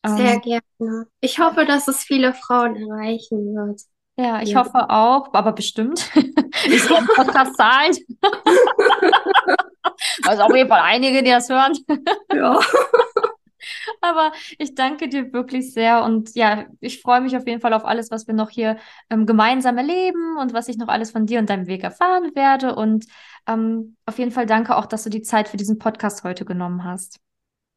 Sehr 0.05 0.37
Ähm, 0.37 0.41
gerne. 0.41 1.07
Ich 1.21 1.39
hoffe, 1.39 1.65
dass 1.65 1.87
es 1.87 2.03
viele 2.03 2.33
Frauen 2.33 2.75
erreichen 2.75 3.55
wird. 3.55 3.81
ja, 4.17 4.41
ich 4.41 4.55
Ja. 4.55 4.55
hoffe 4.55 4.89
auch, 4.89 5.33
aber 5.33 5.53
bestimmt. 5.53 6.09
Ich 6.67 6.85
sehe 6.87 7.07
Podcast-Zahlen. 7.15 7.95
Also 10.25 10.43
auf 10.43 10.55
jeden 10.55 10.69
Fall 10.69 10.81
einige, 10.83 11.23
die 11.23 11.31
das 11.31 11.49
hören. 11.49 11.73
Ja. 12.33 12.59
Aber 14.01 14.31
ich 14.57 14.73
danke 14.73 15.07
dir 15.07 15.31
wirklich 15.33 15.73
sehr 15.73 16.03
und 16.03 16.33
ja, 16.33 16.65
ich 16.79 17.01
freue 17.01 17.21
mich 17.21 17.37
auf 17.37 17.45
jeden 17.45 17.61
Fall 17.61 17.73
auf 17.73 17.85
alles, 17.85 18.09
was 18.09 18.25
wir 18.25 18.33
noch 18.33 18.49
hier 18.49 18.77
ähm, 19.09 19.25
gemeinsam 19.25 19.77
erleben 19.77 20.37
und 20.37 20.53
was 20.53 20.67
ich 20.67 20.77
noch 20.77 20.87
alles 20.87 21.11
von 21.11 21.25
dir 21.27 21.39
und 21.39 21.49
deinem 21.49 21.67
Weg 21.67 21.83
erfahren 21.83 22.31
werde. 22.35 22.75
Und 22.75 23.05
ähm, 23.47 23.97
auf 24.05 24.17
jeden 24.17 24.31
Fall 24.31 24.45
danke 24.47 24.75
auch, 24.75 24.85
dass 24.87 25.03
du 25.03 25.09
die 25.09 25.21
Zeit 25.21 25.47
für 25.47 25.57
diesen 25.57 25.77
Podcast 25.77 26.23
heute 26.23 26.45
genommen 26.45 26.83
hast. 26.83 27.19